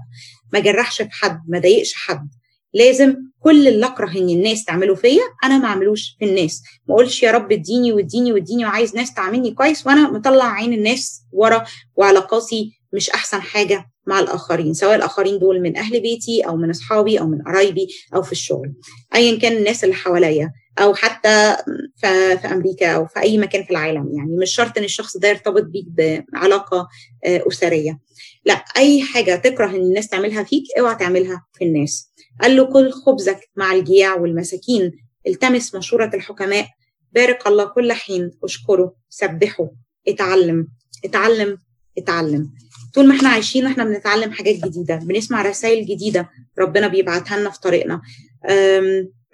[0.53, 2.28] ما جرحش في حد ما ضايقش حد.
[2.74, 6.64] لازم كل اللي أكره إن الناس تعمله فيا أنا ما أعملوش في الناس.
[6.88, 11.22] ما أقولش يا رب اديني واديني واديني وعايز ناس تعاملني كويس وأنا مطلع عين الناس
[11.32, 11.64] ورا
[11.95, 13.86] وعلاقاتي مش أحسن حاجة.
[14.08, 18.22] مع الآخرين سواء الآخرين دول من أهل بيتي أو من أصحابي أو من قرايبي أو
[18.22, 18.74] في الشغل
[19.16, 21.55] ايا كان الناس اللي حواليا أو حتى
[21.95, 22.08] في,
[22.47, 25.86] أمريكا أو في أي مكان في العالم يعني مش شرط إن الشخص ده يرتبط بيك
[26.34, 26.88] بعلاقة
[27.26, 27.99] أسرية.
[28.45, 32.12] لا أي حاجة تكره إن الناس تعملها فيك أوعى تعملها في الناس.
[32.41, 34.91] قال له كل خبزك مع الجياع والمساكين
[35.28, 36.68] التمس مشورة الحكماء.
[37.12, 39.70] بارك الله كل حين أشكره سبحه
[40.08, 40.68] اتعلم
[41.05, 41.58] اتعلم
[41.97, 42.53] اتعلم.
[42.97, 46.29] طول ما إحنا عايشين وإحنا بنتعلم حاجات جديدة بنسمع رسائل جديدة
[46.59, 48.01] ربنا بيبعتها لنا في طريقنا.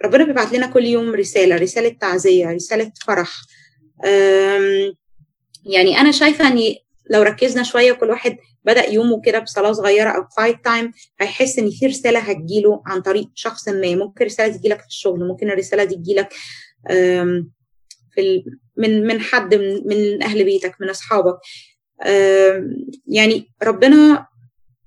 [0.04, 3.30] ربنا بيبعت لنا كل يوم رسالة رسالة تعزية رسالة فرح.
[5.64, 6.74] يعني أنا شايفة ان
[7.10, 11.70] لو ركزنا شوية كل واحد بدأ يومه كده بصلاة صغيرة أو quiet time هيحس إن
[11.70, 13.94] في رسالة هتجيله عن طريق شخص ما.
[13.94, 16.32] ممكن رسالة تجيلك في الشغل ممكن الرسالة دي تجيلك
[18.14, 18.44] في
[18.76, 21.36] من من حد من, من أهل بيتك من أصحابك.
[23.06, 24.26] يعني ربنا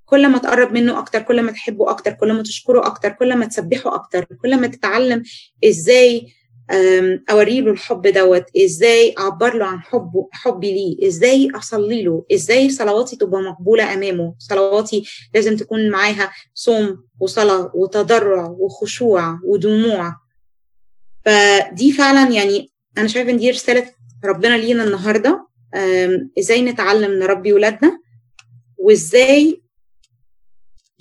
[0.06, 3.46] كل ما تقرب منه أكتر كل ما تحبه أكتر كل ما تشكره أكتر كل ما
[3.46, 5.24] تسبحه أكتر كل ما تتعلم
[5.66, 6.28] إزاي
[7.30, 12.70] اوري له الحب دوت إزاي أعبر له عن حبه حبي ليه إزاي أصلي له إزاي
[12.70, 15.04] صلواتي تبقى مقبولة أمامه صلواتي
[15.34, 20.16] لازم تكون معاها صوم وصلاة وتضرع وخشوع ودموع.
[21.26, 23.92] فدي فعلا يعني أنا شايفة إن دي رسالة
[24.26, 25.47] ربنا لينا النهارده.
[26.40, 28.00] إزاي نتعلم نربي ولادنا
[28.78, 29.62] وإزاي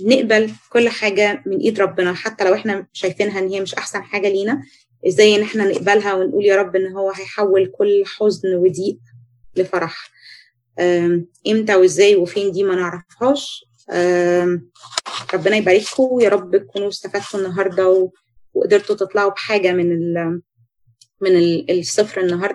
[0.01, 4.29] نقبل كل حاجة من إيد ربنا حتى لو إحنا شايفينها إن هي مش أحسن حاجة
[4.29, 4.63] لينا
[5.09, 8.99] إزاي إن إحنا نقبلها ونقول يا رب إن هو هيحول كل حزن وضيق
[9.57, 10.11] لفرح.
[11.47, 13.65] إمتى وإزاي وفين دي ما نعرفهاش.
[15.35, 18.11] ربنا يبارككم ويا رب تكونوا استفدتوا النهارده
[18.55, 20.13] وقدرتوا تطلعوا بحاجة من
[21.21, 21.37] من
[21.71, 22.55] الصفر النهارده.